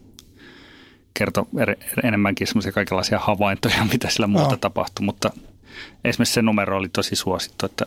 kertoo 1.13 1.47
er, 1.58 1.75
enemmänkin 2.03 2.47
semmoisia 2.47 2.71
kaikenlaisia 2.71 3.19
havaintoja, 3.19 3.86
mitä 3.93 4.10
sillä 4.10 4.27
muuta 4.27 4.49
no. 4.49 4.58
tapahtui, 4.58 5.05
mutta 5.05 5.32
esimerkiksi 6.03 6.34
se 6.34 6.41
numero 6.41 6.77
oli 6.77 6.89
tosi 6.89 7.15
suosittu, 7.15 7.65
että 7.65 7.86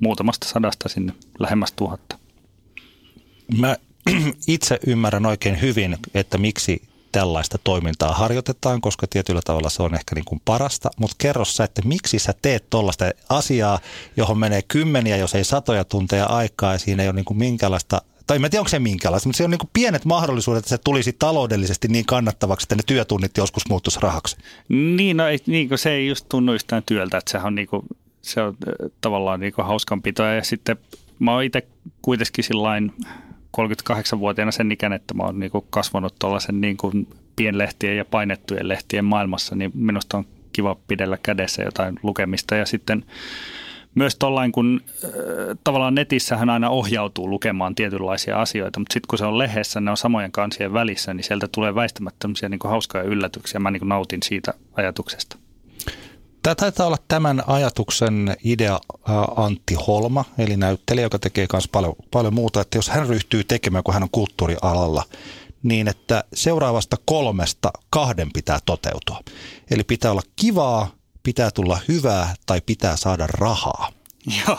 muutamasta 0.00 0.48
sadasta 0.48 0.88
sinne 0.88 1.12
lähemmäs 1.38 1.72
tuhatta. 1.72 2.18
Mä 3.58 3.76
itse 4.46 4.78
ymmärrän 4.86 5.26
oikein 5.26 5.60
hyvin, 5.60 5.96
että 6.14 6.38
miksi 6.38 6.82
tällaista 7.12 7.58
toimintaa 7.64 8.14
harjoitetaan, 8.14 8.80
koska 8.80 9.06
tietyllä 9.06 9.40
tavalla 9.44 9.70
se 9.70 9.82
on 9.82 9.94
ehkä 9.94 10.14
niin 10.14 10.24
kuin 10.24 10.42
parasta. 10.44 10.90
Mutta 10.96 11.16
kerro 11.18 11.44
sä, 11.44 11.64
että 11.64 11.82
miksi 11.84 12.18
sä 12.18 12.34
teet 12.42 12.70
tuollaista 12.70 13.10
asiaa, 13.28 13.78
johon 14.16 14.38
menee 14.38 14.62
kymmeniä, 14.62 15.16
jos 15.16 15.34
ei 15.34 15.44
satoja 15.44 15.84
tunteja 15.84 16.26
aikaa 16.26 16.72
ja 16.72 16.78
siinä 16.78 17.02
ei 17.02 17.08
ole 17.08 17.16
niin 17.16 17.24
kuin 17.24 17.38
minkäänlaista 17.38 18.02
tai 18.26 18.36
en 18.36 18.42
tiedä 18.42 18.60
onko 18.60 18.68
se 18.68 18.78
minkälaista, 18.78 19.28
mutta 19.28 19.36
se 19.36 19.44
on 19.44 19.50
niin 19.50 19.58
kuin 19.58 19.70
pienet 19.72 20.04
mahdollisuudet, 20.04 20.58
että 20.58 20.68
se 20.68 20.78
tulisi 20.78 21.12
taloudellisesti 21.12 21.88
niin 21.88 22.06
kannattavaksi, 22.06 22.64
että 22.64 22.74
ne 22.74 22.82
työtunnit 22.86 23.36
joskus 23.36 23.68
muuttuisi 23.68 24.00
rahaksi. 24.02 24.36
Niin, 24.68 25.16
no 25.16 25.26
ei, 25.26 25.38
niin 25.46 25.68
kuin 25.68 25.78
se 25.78 25.90
ei 25.90 26.08
just 26.08 26.26
tunnu 26.28 26.52
yhtään 26.52 26.82
työltä, 26.86 27.18
että 27.18 27.30
sehän 27.30 27.46
on 27.46 27.54
niin 27.54 27.68
kuin 27.68 27.82
se 28.22 28.42
on 28.42 28.56
tavallaan 29.00 29.40
niin 29.40 29.52
hauskanpitoa. 29.58 30.26
Ja 30.26 30.44
sitten 30.44 30.76
mä 31.18 31.32
oon 31.32 31.44
itse 31.44 31.66
kuitenkin 32.02 32.44
sillain 32.44 32.92
38-vuotiaana 33.56 34.52
sen 34.52 34.72
ikään, 34.72 34.92
että 34.92 35.14
mä 35.14 35.22
oon 35.22 35.40
niin 35.40 35.50
kasvanut 35.70 36.14
tuollaisen 36.18 36.60
niin 36.60 36.76
kuin 36.76 37.08
pienlehtien 37.36 37.96
ja 37.96 38.04
painettujen 38.04 38.68
lehtien 38.68 39.04
maailmassa, 39.04 39.56
niin 39.56 39.70
minusta 39.74 40.18
on 40.18 40.26
kiva 40.52 40.76
pidellä 40.88 41.18
kädessä 41.22 41.62
jotain 41.62 41.98
lukemista. 42.02 42.54
Ja 42.54 42.66
sitten 42.66 43.04
myös 43.94 44.16
tuollain, 44.16 44.52
kun 44.52 44.80
tavallaan 45.64 45.94
netissähän 45.94 46.50
aina 46.50 46.70
ohjautuu 46.70 47.30
lukemaan 47.30 47.74
tietynlaisia 47.74 48.40
asioita, 48.40 48.80
mutta 48.80 48.92
sitten 48.92 49.08
kun 49.08 49.18
se 49.18 49.24
on 49.24 49.38
lehdessä, 49.38 49.80
ne 49.80 49.90
on 49.90 49.96
samojen 49.96 50.32
kansien 50.32 50.72
välissä, 50.72 51.14
niin 51.14 51.24
sieltä 51.24 51.48
tulee 51.48 51.74
väistämättä 51.74 52.28
niin 52.28 52.60
hauskoja 52.64 53.04
yllätyksiä. 53.04 53.60
Mä 53.60 53.70
niin 53.70 53.88
nautin 53.88 54.22
siitä 54.22 54.54
ajatuksesta. 54.72 55.36
Tämä 56.42 56.54
taitaa 56.54 56.86
olla 56.86 56.96
tämän 57.08 57.42
ajatuksen 57.46 58.36
idea 58.44 58.80
Antti 59.36 59.74
Holma, 59.74 60.24
eli 60.38 60.56
näyttelijä, 60.56 61.04
joka 61.04 61.18
tekee 61.18 61.46
myös 61.52 61.68
paljon, 61.68 61.94
paljon 62.10 62.34
muuta, 62.34 62.60
että 62.60 62.78
jos 62.78 62.88
hän 62.88 63.08
ryhtyy 63.08 63.44
tekemään, 63.44 63.84
kun 63.84 63.94
hän 63.94 64.02
on 64.02 64.10
kulttuurialalla, 64.12 65.04
niin 65.62 65.88
että 65.88 66.24
seuraavasta 66.34 66.96
kolmesta 67.04 67.70
kahden 67.90 68.32
pitää 68.32 68.58
toteutua. 68.66 69.20
Eli 69.70 69.84
pitää 69.84 70.10
olla 70.10 70.22
kivaa, 70.36 70.90
pitää 71.22 71.50
tulla 71.50 71.78
hyvää 71.88 72.34
tai 72.46 72.60
pitää 72.60 72.96
saada 72.96 73.26
rahaa. 73.26 73.99
Joo, 74.46 74.58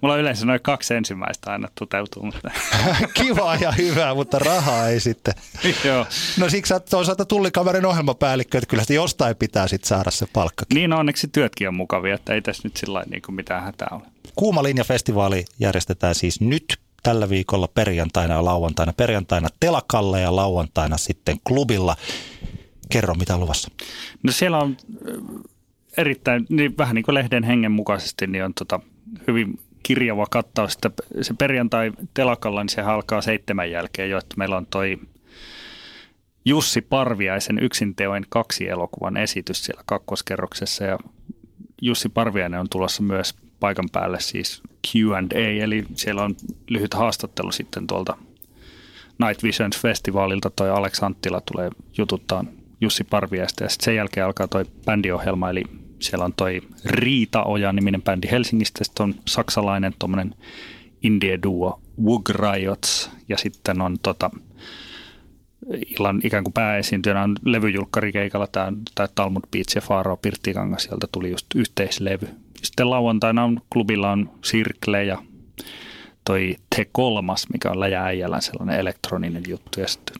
mulla 0.00 0.14
on 0.14 0.20
yleensä 0.20 0.46
noin 0.46 0.60
kaksi 0.62 0.94
ensimmäistä 0.94 1.50
aina 1.50 1.68
toteutuu. 1.74 2.22
Mutta. 2.22 2.50
Kivaa 3.14 3.56
ja 3.56 3.72
hyvää, 3.72 4.14
mutta 4.14 4.38
rahaa 4.38 4.88
ei 4.88 5.00
sitten. 5.00 5.34
Joo. 5.84 6.06
No 6.38 6.50
siksi 6.50 6.68
sä 6.68 6.80
toisaalta 6.80 7.24
tullikamerin 7.24 7.86
ohjelmapäällikkö, 7.86 8.58
että 8.58 8.70
kyllä 8.70 8.82
sitä 8.82 8.94
jostain 8.94 9.36
pitää 9.36 9.68
sitten 9.68 9.88
saada 9.88 10.10
se 10.10 10.26
palkka. 10.32 10.64
Niin, 10.74 10.92
onneksi 10.92 11.28
työtkin 11.28 11.68
on 11.68 11.74
mukavia, 11.74 12.14
että 12.14 12.34
ei 12.34 12.42
tässä 12.42 12.68
nyt 12.68 12.76
sillä 12.76 13.04
niin 13.10 13.22
kuin 13.22 13.34
mitään 13.34 13.62
hätää 13.62 13.88
ole. 13.90 14.02
Kuuma 14.36 14.62
linja-festivaali 14.62 15.44
järjestetään 15.60 16.14
siis 16.14 16.40
nyt 16.40 16.78
tällä 17.02 17.28
viikolla 17.28 17.68
perjantaina 17.68 18.34
ja 18.34 18.44
lauantaina. 18.44 18.92
Perjantaina 18.92 19.48
telakalle 19.60 20.20
ja 20.20 20.36
lauantaina 20.36 20.96
sitten 20.96 21.36
klubilla. 21.44 21.96
Kerro, 22.92 23.14
mitä 23.14 23.34
on 23.34 23.40
luvassa. 23.40 23.70
No 24.22 24.32
siellä 24.32 24.58
on 24.58 24.76
erittäin, 25.96 26.46
niin 26.48 26.78
vähän 26.78 26.94
niin 26.94 27.02
kuin 27.02 27.14
lehden 27.14 27.44
hengen 27.44 27.72
mukaisesti, 27.72 28.26
niin 28.26 28.44
on 28.44 28.54
tota, 28.54 28.80
hyvin 29.26 29.58
kirjava 29.82 30.26
kattaus. 30.30 30.74
Että 30.74 30.90
se 31.22 31.34
perjantai 31.34 31.92
telakalla, 32.14 32.62
niin 32.62 32.68
se 32.68 32.80
alkaa 32.80 33.20
seitsemän 33.20 33.70
jälkeen 33.70 34.10
jo, 34.10 34.18
että 34.18 34.34
meillä 34.36 34.56
on 34.56 34.66
toi 34.66 34.98
Jussi 36.44 36.80
Parviaisen 36.80 37.58
yksinteoin 37.58 38.26
kaksi 38.28 38.68
elokuvan 38.68 39.16
esitys 39.16 39.64
siellä 39.64 39.82
kakkoskerroksessa 39.86 40.84
ja 40.84 40.98
Jussi 41.82 42.08
Parviainen 42.08 42.60
on 42.60 42.68
tulossa 42.68 43.02
myös 43.02 43.34
paikan 43.60 43.88
päälle 43.92 44.20
siis 44.20 44.62
Q&A, 44.88 45.62
eli 45.62 45.84
siellä 45.94 46.22
on 46.22 46.34
lyhyt 46.70 46.94
haastattelu 46.94 47.52
sitten 47.52 47.86
tuolta 47.86 48.16
Night 49.26 49.42
Visions 49.42 49.80
festivaalilta 49.80 50.50
toi 50.50 50.70
Alex 50.70 51.02
Anttila 51.02 51.40
tulee 51.40 51.70
jututtaa 51.98 52.44
Jussi 52.80 53.04
Parviaista 53.04 53.64
ja 53.64 53.68
sitten 53.68 53.84
sen 53.84 53.96
jälkeen 53.96 54.26
alkaa 54.26 54.48
toi 54.48 54.64
bändiohjelma, 54.84 55.50
eli 55.50 55.64
siellä 56.00 56.24
on 56.24 56.32
toi 56.36 56.60
Riita 56.84 57.44
Oja 57.44 57.72
niminen 57.72 58.02
bändi 58.02 58.28
Helsingistä, 58.30 58.84
sitten 58.84 59.04
on 59.04 59.14
saksalainen 59.26 59.94
tuommoinen 59.98 60.34
indie 61.02 61.38
duo 61.42 61.80
Wug 62.04 62.28
Riots 62.28 63.10
ja 63.28 63.38
sitten 63.38 63.80
on 63.80 63.96
tota, 64.02 64.30
illan 65.98 66.20
ikään 66.24 66.44
kuin 66.44 66.52
pääesiintyjänä 66.52 67.22
on 67.22 67.36
levyjulkkarikeikalla 67.44 68.46
tämä, 68.46 68.72
tämä 68.94 69.08
Talmud 69.14 69.42
Beats 69.52 69.74
ja 69.74 69.80
Faaro 69.80 70.16
Pirttikangas, 70.16 70.82
sieltä 70.82 71.06
tuli 71.12 71.30
just 71.30 71.46
yhteislevy. 71.54 72.28
Sitten 72.62 72.90
lauantaina 72.90 73.44
on, 73.44 73.60
klubilla 73.72 74.10
on 74.10 74.30
Sirkle 74.44 75.04
ja 75.04 75.22
toi 76.24 76.56
Te 76.76 76.84
kolmas, 76.92 77.46
mikä 77.52 77.70
on 77.70 77.80
läjääjällä 77.80 78.40
sellainen 78.40 78.80
elektroninen 78.80 79.42
juttu 79.48 79.80
ja 79.80 79.88
sitten 79.88 80.16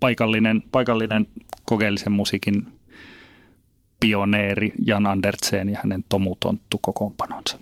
paikallinen, 0.00 0.62
paikallinen 0.72 1.26
kokeellisen 1.64 2.12
musiikin 2.12 2.66
pioneeri 4.00 4.72
Jan 4.86 5.06
Andertsen 5.06 5.68
ja 5.68 5.78
hänen 5.82 6.04
tomutonttu 6.08 6.78
kokoonpanonsa. 6.78 7.58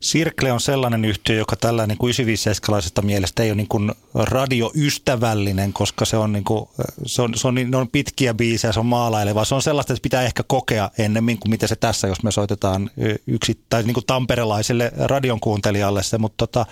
Sirkle 0.00 0.52
on 0.52 0.60
sellainen 0.60 1.04
yhtiö, 1.04 1.36
joka 1.36 1.56
tällä 1.56 1.86
niin 1.86 1.98
kuin 1.98 2.08
957 2.08 3.06
mielestä 3.06 3.42
ei 3.42 3.50
ole 3.50 3.56
niin 3.56 3.68
kuin 3.68 3.92
radioystävällinen, 4.14 5.72
koska 5.72 6.04
se 6.04 6.16
on, 6.16 6.32
niin 6.32 6.44
kuin, 6.44 6.68
se 7.06 7.22
on, 7.22 7.34
se 7.34 7.48
on, 7.48 7.54
niin, 7.54 7.74
on 7.74 7.88
pitkiä 7.88 8.34
biisejä, 8.34 8.72
se 8.72 8.80
on 8.80 8.86
maalaileva. 8.86 9.44
Se 9.44 9.54
on 9.54 9.62
sellaista, 9.62 9.92
että 9.92 10.02
pitää 10.02 10.22
ehkä 10.22 10.42
kokea 10.46 10.90
ennemmin 10.98 11.38
kuin 11.38 11.50
mitä 11.50 11.66
se 11.66 11.76
tässä, 11.76 12.08
jos 12.08 12.22
me 12.22 12.32
soitetaan 12.32 12.90
yksi, 13.26 13.58
tai 13.70 13.82
niin 13.82 13.94
kuin 13.94 14.06
tamperelaiselle 14.06 14.92
radion 14.96 15.40
kuuntelijalle 15.40 16.02
se, 16.02 16.18
mutta 16.18 16.46
tota, 16.46 16.66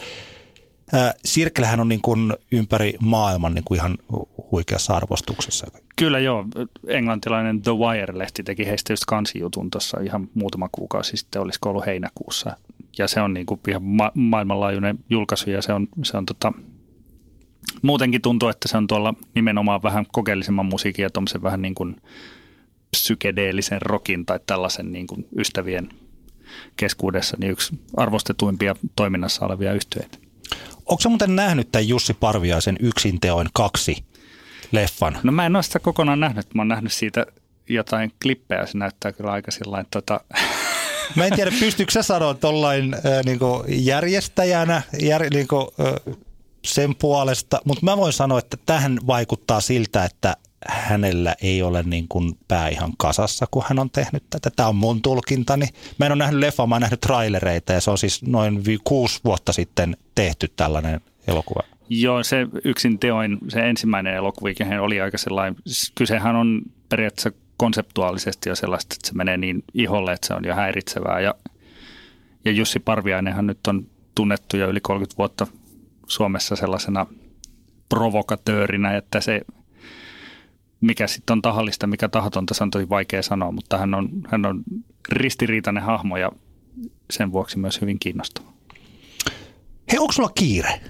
Sirklehän 1.24 1.80
on 1.80 1.88
niin 1.88 2.00
kuin 2.00 2.34
ympäri 2.52 2.94
maailman 3.00 3.54
niin 3.54 3.64
kuin 3.64 3.78
ihan 3.78 3.98
huikeassa 4.52 4.94
arvostuksessa. 4.94 5.66
Kyllä 5.96 6.18
joo. 6.18 6.44
Englantilainen 6.86 7.62
The 7.62 7.72
Wire-lehti 7.72 8.42
teki 8.44 8.66
heistä 8.66 8.92
just 8.92 9.04
kansijutun 9.06 9.70
tuossa 9.70 10.00
ihan 10.00 10.28
muutama 10.34 10.68
kuukausi 10.72 11.16
sitten, 11.16 11.42
olisiko 11.42 11.70
ollut 11.70 11.86
heinäkuussa. 11.86 12.56
Ja 12.98 13.08
se 13.08 13.20
on 13.20 13.34
niin 13.34 13.46
kuin 13.46 13.60
ihan 13.68 13.82
ma- 13.82 14.12
maailmanlaajuinen 14.14 14.98
julkaisu 15.10 15.50
ja 15.50 15.62
se 15.62 15.72
on, 15.72 15.88
se 16.04 16.16
on 16.16 16.26
tota, 16.26 16.52
muutenkin 17.82 18.22
tuntuu, 18.22 18.48
että 18.48 18.68
se 18.68 18.76
on 18.76 18.86
tuolla 18.86 19.14
nimenomaan 19.34 19.82
vähän 19.82 20.06
kokeellisemman 20.12 20.66
musiikin 20.66 21.02
ja 21.02 21.10
tuommoisen 21.10 21.42
vähän 21.42 21.62
niin 21.62 21.74
kuin 21.74 21.96
psykedeellisen 22.90 23.82
rokin 23.82 24.26
tai 24.26 24.40
tällaisen 24.46 24.92
niin 24.92 25.06
kuin 25.06 25.26
ystävien 25.38 25.88
keskuudessa 26.76 27.36
niin 27.40 27.52
yksi 27.52 27.80
arvostetuimpia 27.96 28.74
toiminnassa 28.96 29.46
olevia 29.46 29.72
yhtyeitä. 29.72 30.18
Onko 30.90 31.08
muuten 31.08 31.36
nähnyt 31.36 31.72
tämän 31.72 31.88
Jussi 31.88 32.14
Parviaisen 32.14 32.76
yksinteoin 32.80 33.48
kaksi 33.52 34.04
leffan? 34.72 35.18
No 35.22 35.32
mä 35.32 35.46
en 35.46 35.56
ole 35.56 35.62
sitä 35.62 35.78
kokonaan 35.78 36.20
nähnyt. 36.20 36.54
Mä 36.54 36.62
oon 36.62 36.68
nähnyt 36.68 36.92
siitä 36.92 37.26
jotain 37.68 38.12
klippejä. 38.22 38.66
Se 38.66 38.78
näyttää 38.78 39.12
kyllä 39.12 39.32
aika 39.32 39.50
sillain 39.50 39.86
tota... 39.90 40.20
Mä 41.16 41.26
en 41.26 41.32
tiedä, 41.36 41.50
pystyykö 41.60 41.92
sä 41.92 42.02
sanoa 42.02 42.34
tuollain 42.34 42.94
äh, 42.94 43.00
niin 43.24 43.38
järjestäjänä 43.68 44.82
jär, 45.00 45.22
niin 45.30 45.48
kuin, 45.48 45.66
äh, 45.80 46.16
sen 46.64 46.94
puolesta, 46.94 47.60
mutta 47.64 47.84
mä 47.84 47.96
voin 47.96 48.12
sanoa, 48.12 48.38
että 48.38 48.56
tähän 48.66 48.98
vaikuttaa 49.06 49.60
siltä, 49.60 50.04
että 50.04 50.36
hänellä 50.68 51.34
ei 51.42 51.62
ole 51.62 51.82
niin 51.82 52.08
kuin 52.08 52.38
pää 52.48 52.68
ihan 52.68 52.92
kasassa, 52.98 53.46
kun 53.50 53.62
hän 53.68 53.78
on 53.78 53.90
tehnyt 53.90 54.24
tätä. 54.30 54.50
Tämä 54.56 54.68
on 54.68 54.76
mun 54.76 55.02
tulkintani. 55.02 55.66
Mä 55.98 56.06
en 56.06 56.12
ole 56.12 56.18
nähnyt 56.18 56.40
leffaa, 56.40 56.66
mä 56.66 56.74
oon 56.74 56.80
nähnyt 56.80 57.00
trailereita 57.00 57.72
ja 57.72 57.80
se 57.80 57.90
on 57.90 57.98
siis 57.98 58.22
noin 58.22 58.62
kuusi 58.84 59.20
vuotta 59.24 59.52
sitten 59.52 59.96
tehty 60.14 60.48
tällainen 60.56 61.00
elokuva. 61.28 61.62
Joo, 61.88 62.22
se 62.22 62.46
yksin 62.64 62.98
teoin, 62.98 63.38
se 63.48 63.60
ensimmäinen 63.60 64.14
elokuva, 64.14 64.48
oli 64.80 65.00
aika 65.00 65.18
sellainen, 65.18 65.56
kysehän 65.94 66.36
on 66.36 66.62
periaatteessa 66.88 67.32
konseptuaalisesti 67.56 68.48
jo 68.48 68.54
sellaista, 68.54 68.94
että 68.94 69.08
se 69.08 69.14
menee 69.14 69.36
niin 69.36 69.64
iholle, 69.74 70.12
että 70.12 70.26
se 70.26 70.34
on 70.34 70.44
jo 70.44 70.54
häiritsevää. 70.54 71.20
Ja, 71.20 71.34
ja 72.44 72.52
Jussi 72.52 72.80
Parviainenhan 72.80 73.46
nyt 73.46 73.66
on 73.66 73.86
tunnettu 74.14 74.56
jo 74.56 74.68
yli 74.68 74.80
30 74.80 75.18
vuotta 75.18 75.46
Suomessa 76.06 76.56
sellaisena 76.56 77.06
provokatöörinä, 77.88 78.96
että 78.96 79.20
se 79.20 79.40
mikä 80.80 81.06
sitten 81.06 81.34
on 81.34 81.42
tahallista, 81.42 81.86
mikä 81.86 82.08
tahatonta, 82.08 82.54
se 82.54 82.64
on 82.64 82.70
tosi 82.70 82.88
vaikea 82.88 83.22
sanoa, 83.22 83.52
mutta 83.52 83.78
hän 83.78 83.94
on, 83.94 84.08
hän 84.28 84.46
on 84.46 84.62
ristiriitainen 85.08 85.82
hahmo 85.82 86.16
ja 86.16 86.32
sen 87.10 87.32
vuoksi 87.32 87.58
myös 87.58 87.80
hyvin 87.80 87.98
kiinnostava. 87.98 88.52
Hei, 89.92 89.98
onko 89.98 90.12
sulla 90.12 90.30
kiire? 90.34 90.80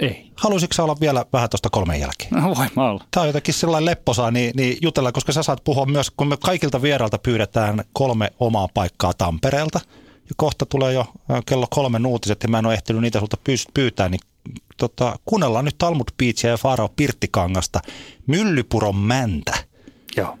Ei. 0.00 0.30
Haluaisitko 0.36 0.84
olla 0.84 0.96
vielä 1.00 1.24
vähän 1.32 1.50
tuosta 1.50 1.70
kolmen 1.70 2.00
jälkeen? 2.00 2.30
No 2.42 2.54
voi 2.56 2.66
mä 2.76 2.90
olla. 2.90 3.04
Tämä 3.10 3.22
on 3.22 3.28
jotenkin 3.28 3.54
sellainen 3.54 3.86
lepposaa, 3.86 4.30
niin, 4.30 4.52
niin 4.56 4.76
jutellaan, 4.82 5.12
koska 5.12 5.32
sä 5.32 5.42
saat 5.42 5.64
puhua 5.64 5.86
myös, 5.86 6.10
kun 6.10 6.28
me 6.28 6.36
kaikilta 6.36 6.82
vierailta 6.82 7.18
pyydetään 7.18 7.84
kolme 7.92 8.30
omaa 8.38 8.68
paikkaa 8.74 9.12
Tampereelta. 9.14 9.80
Ja 10.28 10.34
kohta 10.36 10.66
tulee 10.66 10.92
jo 10.92 11.06
kello 11.46 11.66
kolme 11.70 12.00
uutiset 12.06 12.42
ja 12.42 12.48
mä 12.48 12.58
en 12.58 12.66
ole 12.66 12.74
ehtinyt 12.74 13.02
niitä 13.02 13.18
sulta 13.18 13.36
pyytää, 13.74 14.08
niin 14.08 14.20
tota, 14.76 15.16
kuunnellaan 15.24 15.64
nyt 15.64 15.78
Talmud 15.78 16.08
Beachia 16.18 16.50
ja 16.50 16.56
Faro 16.56 16.88
Pirttikangasta 16.96 17.80
Myllypuron 18.26 18.96
mäntä. 18.96 19.52
Joo. 20.16 20.38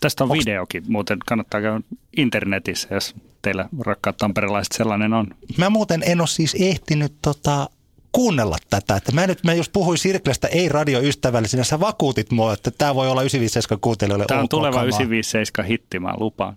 Tästä 0.00 0.24
on 0.24 0.30
Onks... 0.30 0.44
videokin, 0.44 0.82
muuten 0.88 1.18
kannattaa 1.26 1.60
käydä 1.60 1.80
internetissä, 2.16 2.88
jos 2.90 3.14
teillä 3.42 3.68
rakkaat 3.80 4.16
tamperelaiset 4.16 4.72
sellainen 4.72 5.12
on. 5.12 5.26
Mä 5.56 5.70
muuten 5.70 6.02
en 6.06 6.20
ole 6.20 6.28
siis 6.28 6.56
ehtinyt 6.60 7.14
tota, 7.22 7.70
kuunnella 8.12 8.56
tätä. 8.70 8.96
Että 8.96 9.12
mä 9.12 9.26
nyt 9.26 9.44
mä 9.44 9.54
just 9.54 9.72
puhuin 9.72 9.98
Sirklestä 9.98 10.48
ei 10.48 10.68
radioystävällisenä, 10.68 11.64
sä 11.64 11.80
vakuutit 11.80 12.30
mua, 12.30 12.52
että 12.52 12.70
tämä 12.70 12.94
voi 12.94 13.10
olla 13.10 13.22
957 13.22 13.80
kuuntelijoille 13.80 14.26
Tämä 14.26 14.40
on 14.40 14.48
tuleva 14.48 14.82
957 14.82 15.68
hitti, 15.68 15.98
mä 15.98 16.14
lupaan. 16.18 16.56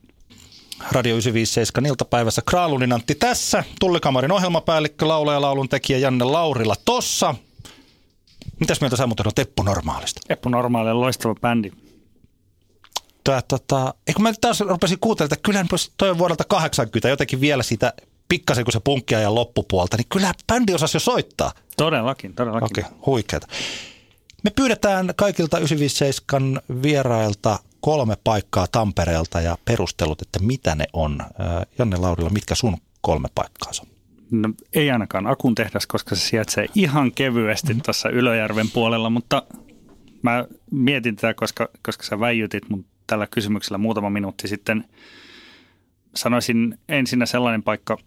Radio 0.80 1.16
957 1.16 1.86
iltapäivässä 1.86 2.42
Kraalunin 2.50 2.94
Antti 2.94 3.16
tässä, 3.16 3.64
Tullikamarin 3.80 4.32
ohjelmapäällikkö, 4.32 5.08
laulaja, 5.08 5.42
laulun 5.42 5.70
tekijä 5.70 6.00
Janne 6.00 6.26
Laurila 6.26 6.76
tossa. 6.86 7.36
Mitäs 8.60 8.82
mieltä 8.82 8.96
sä 8.96 9.08
muuten 9.08 9.28
on 9.28 9.34
Teppu 9.36 9.64
Normaalista? 9.64 10.22
Teppu 10.28 10.50
Normaali 10.50 10.90
on 10.90 11.02
loistava 11.02 11.36
bändi. 11.36 11.72
Tää, 13.24 13.42
tota, 13.48 13.94
eikö 14.08 14.20
mä 14.20 14.34
taas 14.42 14.60
rupesin 14.60 15.00
kuuntelemaan, 15.00 15.34
että 15.34 15.44
kyllähän 15.44 15.68
toi 15.98 16.10
on 16.10 16.18
vuodelta 16.18 16.44
80 16.44 17.10
jotenkin 17.10 17.42
vielä 17.42 17.64
sitä 17.64 17.94
pikkasen 18.30 18.66
kuin 18.66 18.74
se 18.74 18.80
punkkia 18.80 19.20
ja 19.20 19.36
loppupuolta, 19.36 19.98
niin 19.98 20.08
kyllä 20.10 20.34
bändi 20.48 20.74
osasi 20.74 20.96
jo 20.96 21.00
soittaa. 21.00 21.52
Todellakin, 21.78 22.34
todellakin. 22.34 22.66
Okei, 22.66 22.84
okay, 22.84 22.98
huikeeta. 23.06 23.48
Me 24.44 24.50
pyydetään 24.50 25.14
kaikilta 25.16 25.58
957 25.58 26.62
vierailta 26.84 27.60
kolme 27.86 28.16
paikkaa 28.24 28.68
Tampereelta 28.72 29.42
ja 29.42 29.58
perustelut, 29.66 30.22
että 30.22 30.40
mitä 30.40 30.76
ne 30.76 30.86
on. 30.94 31.20
Janne 31.78 31.98
Laurilla, 31.98 32.30
mitkä 32.30 32.56
sun 32.56 32.78
kolme 33.02 33.28
paikkaa 33.36 33.72
on? 33.82 33.88
No, 34.32 34.50
ei 34.74 34.92
ainakaan 34.92 35.28
Akun 35.28 35.56
tehdas, 35.56 35.88
koska 35.88 36.16
se 36.16 36.22
sijaitsee 36.22 36.66
ihan 36.76 37.12
kevyesti 37.12 37.68
mm-hmm. 37.68 37.82
tuossa 37.82 38.10
Ylöjärven 38.10 38.70
puolella, 38.74 39.10
mutta 39.10 39.44
mä 40.22 40.46
mietin 40.72 41.16
tätä, 41.16 41.34
koska, 41.34 41.70
koska 41.84 42.04
sä 42.04 42.20
väijytit 42.20 42.70
mun 42.70 42.86
tällä 43.08 43.28
kysymyksellä 43.28 43.78
muutama 43.78 44.10
minuutti 44.10 44.48
sitten. 44.48 44.86
Sanoisin 46.16 46.80
ensinnä 46.90 47.26
sellainen 47.26 47.64
paikka, 47.64 47.98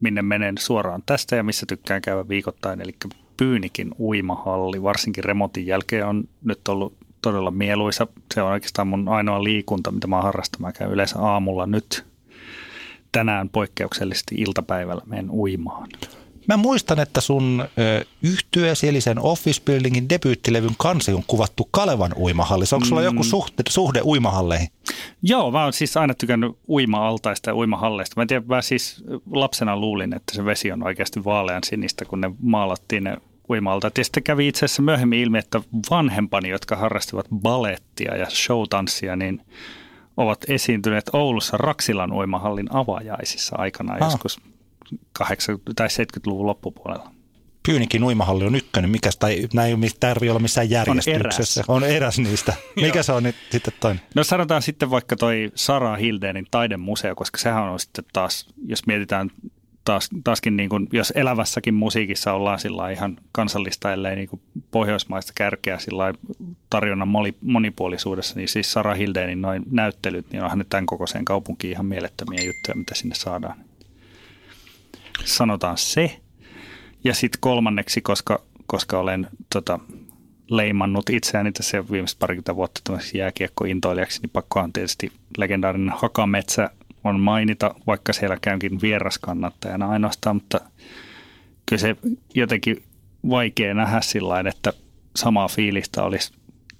minne 0.00 0.22
menen 0.22 0.58
suoraan 0.58 1.02
tästä 1.06 1.36
ja 1.36 1.42
missä 1.42 1.66
tykkään 1.66 2.02
käydä 2.02 2.28
viikoittain, 2.28 2.80
eli 2.80 2.96
Pyynikin 3.36 3.94
uimahalli, 3.98 4.82
varsinkin 4.82 5.24
remontin 5.24 5.66
jälkeen 5.66 6.06
on 6.06 6.24
nyt 6.44 6.68
ollut 6.68 7.07
todella 7.22 7.50
mieluisa. 7.50 8.06
Se 8.34 8.42
on 8.42 8.52
oikeastaan 8.52 8.88
mun 8.88 9.08
ainoa 9.08 9.44
liikunta, 9.44 9.90
mitä 9.90 10.06
mä 10.06 10.22
harrastan. 10.22 10.62
Mä 10.62 10.72
käyn 10.72 10.90
yleensä 10.90 11.18
aamulla 11.18 11.66
nyt. 11.66 12.06
Tänään 13.12 13.48
poikkeuksellisesti 13.48 14.34
iltapäivällä 14.34 15.02
menen 15.06 15.30
uimaan. 15.30 15.88
Mä 16.48 16.56
muistan, 16.56 17.00
että 17.00 17.20
sun 17.20 17.64
yhtyeesi 18.22 18.88
eli 18.88 19.00
sen 19.00 19.18
Office 19.18 19.62
Buildingin 19.64 20.08
debyyttilevyn 20.08 20.74
kansi 20.78 21.12
on 21.12 21.22
kuvattu 21.26 21.68
Kalevan 21.70 22.12
uimahallissa. 22.16 22.76
Onko 22.76 22.86
sulla 22.86 23.00
mm. 23.00 23.04
joku 23.04 23.24
suhde, 23.24 23.62
suhde 23.68 24.00
uimahalleihin? 24.04 24.68
Joo, 25.22 25.50
mä 25.50 25.64
oon 25.64 25.72
siis 25.72 25.96
aina 25.96 26.14
tykännyt 26.14 26.58
uima-altaista 26.68 27.50
ja 27.50 27.56
uimahalleista. 27.56 28.14
Mä 28.16 28.22
en 28.22 28.28
tiedä, 28.28 28.44
mä 28.46 28.62
siis 28.62 29.04
lapsena 29.30 29.76
luulin, 29.76 30.14
että 30.14 30.34
se 30.34 30.44
vesi 30.44 30.72
on 30.72 30.82
oikeasti 30.82 31.24
vaalean 31.24 31.64
sinistä, 31.64 32.04
kun 32.04 32.20
ne 32.20 32.30
maalattiin 32.42 33.04
ne 33.04 33.16
uimalta. 33.50 33.90
Ja 33.98 34.04
sitten 34.04 34.22
kävi 34.22 34.48
itse 34.48 34.64
asiassa 34.64 34.82
myöhemmin 34.82 35.18
ilmi, 35.18 35.38
että 35.38 35.60
vanhempani, 35.90 36.48
jotka 36.48 36.76
harrastivat 36.76 37.26
balettia 37.34 38.16
ja 38.16 38.26
showtanssia, 38.30 39.16
niin 39.16 39.42
ovat 40.16 40.38
esiintyneet 40.48 41.10
Oulussa 41.12 41.56
Raksilan 41.56 42.12
uimahallin 42.12 42.66
avajaisissa 42.70 43.56
aikana 43.58 43.94
ah. 43.94 44.00
joskus 44.00 44.40
80- 45.22 45.22
tai 45.76 45.88
70-luvun 45.88 46.46
loppupuolella. 46.46 47.10
Pyynikin 47.66 48.04
uimahalli 48.04 48.44
on 48.44 48.54
ykkönen, 48.54 48.90
mikä 48.90 49.10
tai 49.18 49.48
näin 49.54 49.84
ei 49.84 49.90
tarvitse 50.00 50.30
olla 50.30 50.40
missään 50.40 50.70
järjestyksessä. 50.70 51.64
On 51.68 51.84
eräs, 51.84 51.90
on 51.90 51.96
eräs 51.96 52.18
niistä. 52.18 52.54
Mikä 52.76 53.02
se 53.02 53.12
on 53.12 53.22
nyt 53.22 53.36
sitten 53.50 53.74
toinen? 53.80 54.02
No 54.14 54.24
sanotaan 54.24 54.62
sitten 54.62 54.90
vaikka 54.90 55.16
toi 55.16 55.50
Sara 55.54 55.96
Hildenin 55.96 56.46
taidemuseo, 56.50 57.14
koska 57.14 57.38
sehän 57.38 57.62
on 57.62 57.80
sitten 57.80 58.04
taas, 58.12 58.46
jos 58.66 58.86
mietitään 58.86 59.30
taas, 59.88 60.08
taaskin 60.24 60.56
niin 60.56 60.68
kuin, 60.68 60.88
jos 60.92 61.12
elävässäkin 61.16 61.74
musiikissa 61.74 62.32
ollaan 62.32 62.58
sillä 62.58 62.90
ihan 62.90 63.18
kansallista, 63.32 63.92
ellei 63.92 64.16
niin 64.16 64.28
kuin 64.28 64.42
pohjoismaista 64.70 65.32
kärkeä 65.34 65.78
sillä 65.78 66.14
tarjonnan 66.70 67.08
monipuolisuudessa, 67.40 68.34
niin 68.36 68.48
siis 68.48 68.72
Sara 68.72 68.94
Hildenin 68.94 69.42
noin 69.42 69.62
näyttelyt, 69.70 70.30
niin 70.30 70.42
onhan 70.42 70.58
nyt 70.58 70.68
tämän 70.68 70.86
kokoiseen 70.86 71.24
kaupunkiin 71.24 71.72
ihan 71.72 71.86
mielettömiä 71.86 72.40
juttuja, 72.44 72.74
mitä 72.74 72.94
sinne 72.94 73.14
saadaan. 73.14 73.58
Sanotaan 75.24 75.78
se. 75.78 76.20
Ja 77.04 77.14
sitten 77.14 77.40
kolmanneksi, 77.40 78.00
koska, 78.00 78.42
koska 78.66 78.98
olen 78.98 79.26
tota, 79.52 79.78
leimannut 80.50 81.10
itseäni 81.10 81.52
tässä 81.52 81.90
viimeiset 81.90 82.18
parikymmentä 82.18 82.56
vuotta 82.56 82.98
jääkiekkointoilijaksi, 83.14 84.20
niin 84.20 84.30
pakkohan 84.30 84.72
tietysti 84.72 85.12
legendaarinen 85.38 85.94
Hakametsä 85.96 86.70
on 87.08 87.20
mainita, 87.20 87.74
vaikka 87.86 88.12
siellä 88.12 88.36
käynkin 88.42 88.80
vieraskannattajana 88.82 89.88
ainoastaan, 89.88 90.36
mutta 90.36 90.60
kyllä 91.66 91.80
se 91.80 91.96
jotenkin 92.34 92.82
vaikea 93.30 93.74
nähdä 93.74 94.00
sillä 94.00 94.40
että 94.40 94.72
samaa 95.16 95.48
fiilistä 95.48 96.02
olisi 96.02 96.32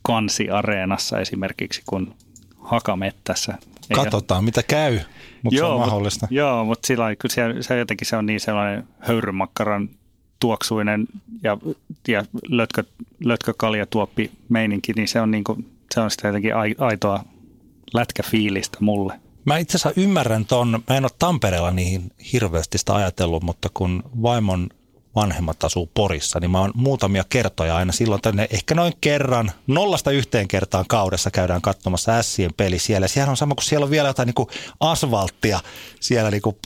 kansi-areenassa 0.02 1.20
esimerkiksi 1.20 1.82
kuin 1.86 2.14
hakamettässä. 2.58 3.54
Katsotaan, 3.94 4.44
mitä 4.44 4.62
käy, 4.62 5.00
mutta 5.42 5.58
joo, 5.58 5.68
se 5.68 5.72
on 5.72 5.80
mahdollista. 5.80 6.26
Mut, 6.26 6.36
joo, 6.36 6.64
mutta 6.64 6.86
sillä 6.86 7.16
kyllä 7.16 7.34
se, 7.34 7.42
se, 7.62 7.78
jotenkin 7.78 8.06
se 8.06 8.16
on 8.16 8.26
niin 8.26 8.40
sellainen 8.40 8.84
höyrymakkaran 8.98 9.88
tuoksuinen 10.40 11.06
ja, 11.42 11.58
ja 12.08 12.24
lötkö, 12.48 12.84
lötkökaljatuoppi 13.24 14.30
meininki, 14.48 14.92
niin 14.92 15.08
se 15.08 15.20
on, 15.20 15.30
niin 15.30 15.44
kuin, 15.44 15.70
se 15.94 16.00
on 16.00 16.10
sitä 16.10 16.28
jotenkin 16.28 16.52
aitoa 16.78 17.24
lätkäfiilistä 17.94 18.78
mulle. 18.80 19.20
Mä 19.48 19.58
itse 19.58 19.76
asiassa 19.76 20.00
ymmärrän 20.00 20.44
ton, 20.44 20.82
mä 20.88 20.96
en 20.96 21.04
ole 21.04 21.10
Tampereella 21.18 21.70
niin 21.70 22.12
hirveästi 22.32 22.78
sitä 22.78 22.94
ajatellut, 22.94 23.42
mutta 23.42 23.68
kun 23.74 24.02
vaimon 24.22 24.68
vanhemmat 25.14 25.64
asuu 25.64 25.90
Porissa, 25.94 26.40
niin 26.40 26.50
mä 26.50 26.60
oon 26.60 26.70
muutamia 26.74 27.24
kertoja 27.28 27.76
aina 27.76 27.92
silloin 27.92 28.22
tänne, 28.22 28.48
ehkä 28.50 28.74
noin 28.74 28.92
kerran, 29.00 29.50
nollasta 29.66 30.10
yhteen 30.10 30.48
kertaan 30.48 30.84
kaudessa 30.88 31.30
käydään 31.30 31.62
katsomassa 31.62 32.12
Ässien 32.12 32.50
peli 32.56 32.78
siellä. 32.78 33.08
Siellä 33.08 33.30
on 33.30 33.36
sama 33.36 33.54
kuin 33.54 33.64
siellä 33.64 33.84
on 33.84 33.90
vielä 33.90 34.08
jotain 34.08 34.26
niin 34.26 34.34
kuin 34.34 34.48
asfalttia, 34.80 35.60
siellä 36.00 36.30
niin 36.30 36.42
kuin 36.42 36.56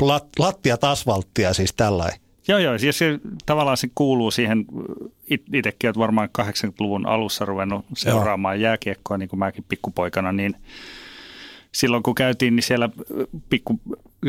lat, 0.00 0.26
lattiat 0.38 0.84
asfalttia 0.84 1.54
siis 1.54 1.72
tällainen. 1.72 2.20
Joo, 2.48 2.58
joo. 2.58 2.74
Ja 2.74 2.92
se, 2.92 3.18
tavallaan 3.46 3.76
se 3.76 3.88
kuuluu 3.94 4.30
siihen, 4.30 4.64
itsekin 5.52 5.88
olet 5.88 5.98
varmaan 5.98 6.28
80-luvun 6.38 7.06
alussa 7.06 7.44
ruvennut 7.44 7.84
seuraamaan 7.96 8.60
joo. 8.60 8.62
jääkiekkoa, 8.62 9.18
niin 9.18 9.28
kuin 9.28 9.40
mäkin 9.40 9.64
pikkupoikana, 9.68 10.32
niin– 10.32 10.56
silloin 11.74 12.02
kun 12.02 12.14
käytiin, 12.14 12.56
niin 12.56 12.62
siellä 12.64 12.88
pikku 13.48 13.80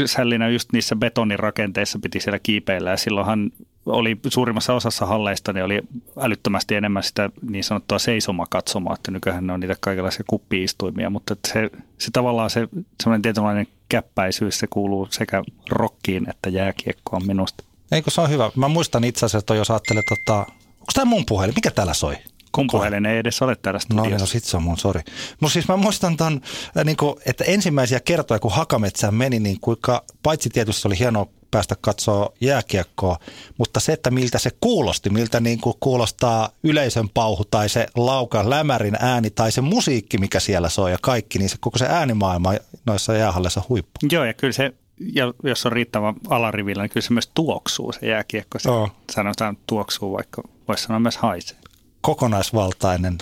sällinä 0.05 0.49
just 0.49 0.71
niissä 0.73 0.95
betonirakenteissa 0.95 1.99
piti 1.99 2.19
siellä 2.19 2.39
kiipeillä 2.39 2.89
ja 2.89 2.97
silloinhan 2.97 3.51
oli 3.85 4.17
suurimmassa 4.29 4.73
osassa 4.73 5.05
halleista 5.05 5.53
niin 5.53 5.63
oli 5.63 5.81
älyttömästi 6.19 6.75
enemmän 6.75 7.03
sitä 7.03 7.29
niin 7.49 7.63
sanottua 7.63 7.99
seisomakatsomaa, 7.99 8.93
että 8.93 9.11
nykyään 9.11 9.47
ne 9.47 9.53
on 9.53 9.59
niitä 9.59 9.75
kaikenlaisia 9.79 10.23
kuppiistuimia, 10.27 11.09
mutta 11.09 11.35
se, 11.47 11.69
se 11.97 12.11
tavallaan 12.11 12.49
se 12.49 12.67
semmoinen 13.03 13.21
tietynlainen 13.21 13.67
käppäisyys, 13.89 14.59
se 14.59 14.67
kuuluu 14.67 15.07
sekä 15.11 15.43
rokkiin 15.69 16.29
että 16.29 16.49
jääkiekkoon 16.49 17.27
minusta. 17.27 17.63
Eikö 17.91 18.11
se 18.11 18.21
on 18.21 18.29
hyvä? 18.29 18.51
Mä 18.55 18.67
muistan 18.67 19.03
itse 19.03 19.25
asiassa, 19.25 19.37
että 19.37 19.55
jos 19.55 19.71
ajattelee, 19.71 20.03
tota, 20.09 20.37
onko 20.79 20.91
tämä 20.93 21.05
mun 21.05 21.25
puhelin? 21.25 21.55
Mikä 21.55 21.71
täällä 21.71 21.93
soi? 21.93 22.15
Kun 22.55 22.67
puhelin 22.71 23.05
ei 23.05 23.17
edes 23.17 23.41
ole 23.41 23.55
täällä 23.55 23.79
studiossa. 23.79 24.09
No 24.09 24.15
niin, 24.15 24.19
no 24.19 24.25
sit 24.25 24.43
se 24.43 24.57
on 24.57 24.63
mun, 24.63 24.77
sori. 24.77 25.01
Mutta 25.39 25.53
siis 25.53 25.67
mä 25.67 25.77
muistan 25.77 26.17
ton, 26.17 26.41
äh, 26.77 26.85
niin 26.85 26.97
kuin, 26.97 27.15
että 27.25 27.43
ensimmäisiä 27.43 27.99
kertoja, 27.99 28.39
kun 28.39 28.51
Hakametsään 28.51 29.15
meni, 29.15 29.39
niin 29.39 29.59
kuinka, 29.61 30.03
paitsi 30.23 30.49
tietysti 30.49 30.87
oli 30.87 30.99
hienoa 30.99 31.27
päästä 31.51 31.75
katsoa 31.81 32.29
jääkiekkoa, 32.41 33.17
mutta 33.57 33.79
se, 33.79 33.93
että 33.93 34.11
miltä 34.11 34.39
se 34.39 34.49
kuulosti, 34.61 35.09
miltä 35.09 35.39
niin 35.39 35.61
kuin 35.61 35.75
kuulostaa 35.79 36.49
yleisön 36.63 37.09
pauhu 37.09 37.45
tai 37.45 37.69
se 37.69 37.87
lauka 37.95 38.49
lämärin 38.49 38.97
ääni 38.99 39.29
tai 39.29 39.51
se 39.51 39.61
musiikki, 39.61 40.17
mikä 40.17 40.39
siellä 40.39 40.69
soi 40.69 40.91
ja 40.91 40.97
kaikki, 41.01 41.39
niin 41.39 41.49
se 41.49 41.57
koko 41.59 41.77
se 41.77 41.85
äänimaailma 41.85 42.53
noissa 42.85 43.13
jäähalleissa 43.13 43.61
huippu. 43.69 43.91
Joo, 44.11 44.23
ja 44.23 44.33
kyllä 44.33 44.53
se 44.53 44.73
ja 45.13 45.33
jos 45.43 45.65
on 45.65 45.71
riittävän 45.71 46.15
alarivillä, 46.29 46.83
niin 46.83 46.89
kyllä 46.89 47.05
se 47.05 47.13
myös 47.13 47.31
tuoksuu 47.33 47.91
se 47.91 48.07
jääkiekko. 48.07 48.59
Se 48.59 48.69
Joo. 48.69 48.89
sanotaan 49.11 49.57
tuoksuu, 49.67 50.13
vaikka 50.13 50.41
voisi 50.67 50.83
sanoa 50.83 50.99
myös 50.99 51.17
haisee. 51.17 51.57
Kokonaisvaltainen 52.03 53.17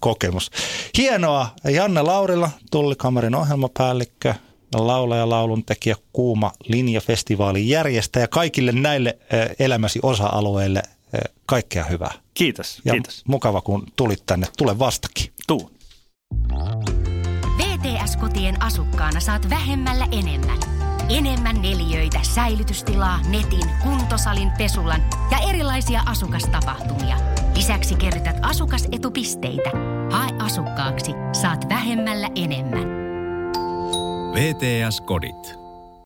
kokemus. 0.00 0.50
Hienoa. 0.98 1.48
Janne 1.64 2.02
Laurila, 2.02 2.50
Tullikamarin 2.70 3.34
ohjelmapäällikkö, 3.34 4.34
laulaja, 4.74 5.28
lauluntekijä, 5.28 5.96
kuuma 6.12 6.52
linjafestivaalin 6.68 7.68
järjestäjä. 7.68 8.28
Kaikille 8.28 8.72
näille 8.72 9.18
elämäsi 9.58 10.00
osa-alueille 10.02 10.82
kaikkea 11.46 11.84
hyvää. 11.84 12.10
Kiitos, 12.34 12.80
Ja 12.84 12.92
kiitos. 12.92 13.22
mukava, 13.28 13.60
kun 13.60 13.86
tulit 13.96 14.22
tänne. 14.26 14.46
Tule 14.58 14.78
vastakin. 14.78 15.32
Tuu. 15.46 15.70
VTS-kotien 17.58 18.62
asukkaana 18.62 19.20
saat 19.20 19.50
vähemmällä 19.50 20.06
enemmän. 20.12 20.58
Enemmän 21.08 21.62
neliöitä, 21.62 22.20
säilytystilaa, 22.22 23.20
netin, 23.28 23.70
kuntosalin, 23.82 24.50
pesulan 24.58 25.00
ja 25.30 25.38
erilaisia 25.48 26.02
asukastapahtumia. 26.06 27.16
Lisäksi 27.56 27.94
kerrytät 27.94 28.36
asukasetupisteitä. 28.42 29.70
Hae 30.10 30.30
asukkaaksi, 30.38 31.12
saat 31.32 31.68
vähemmällä 31.68 32.28
enemmän. 32.34 32.84
VTS-kodit. 34.34 35.61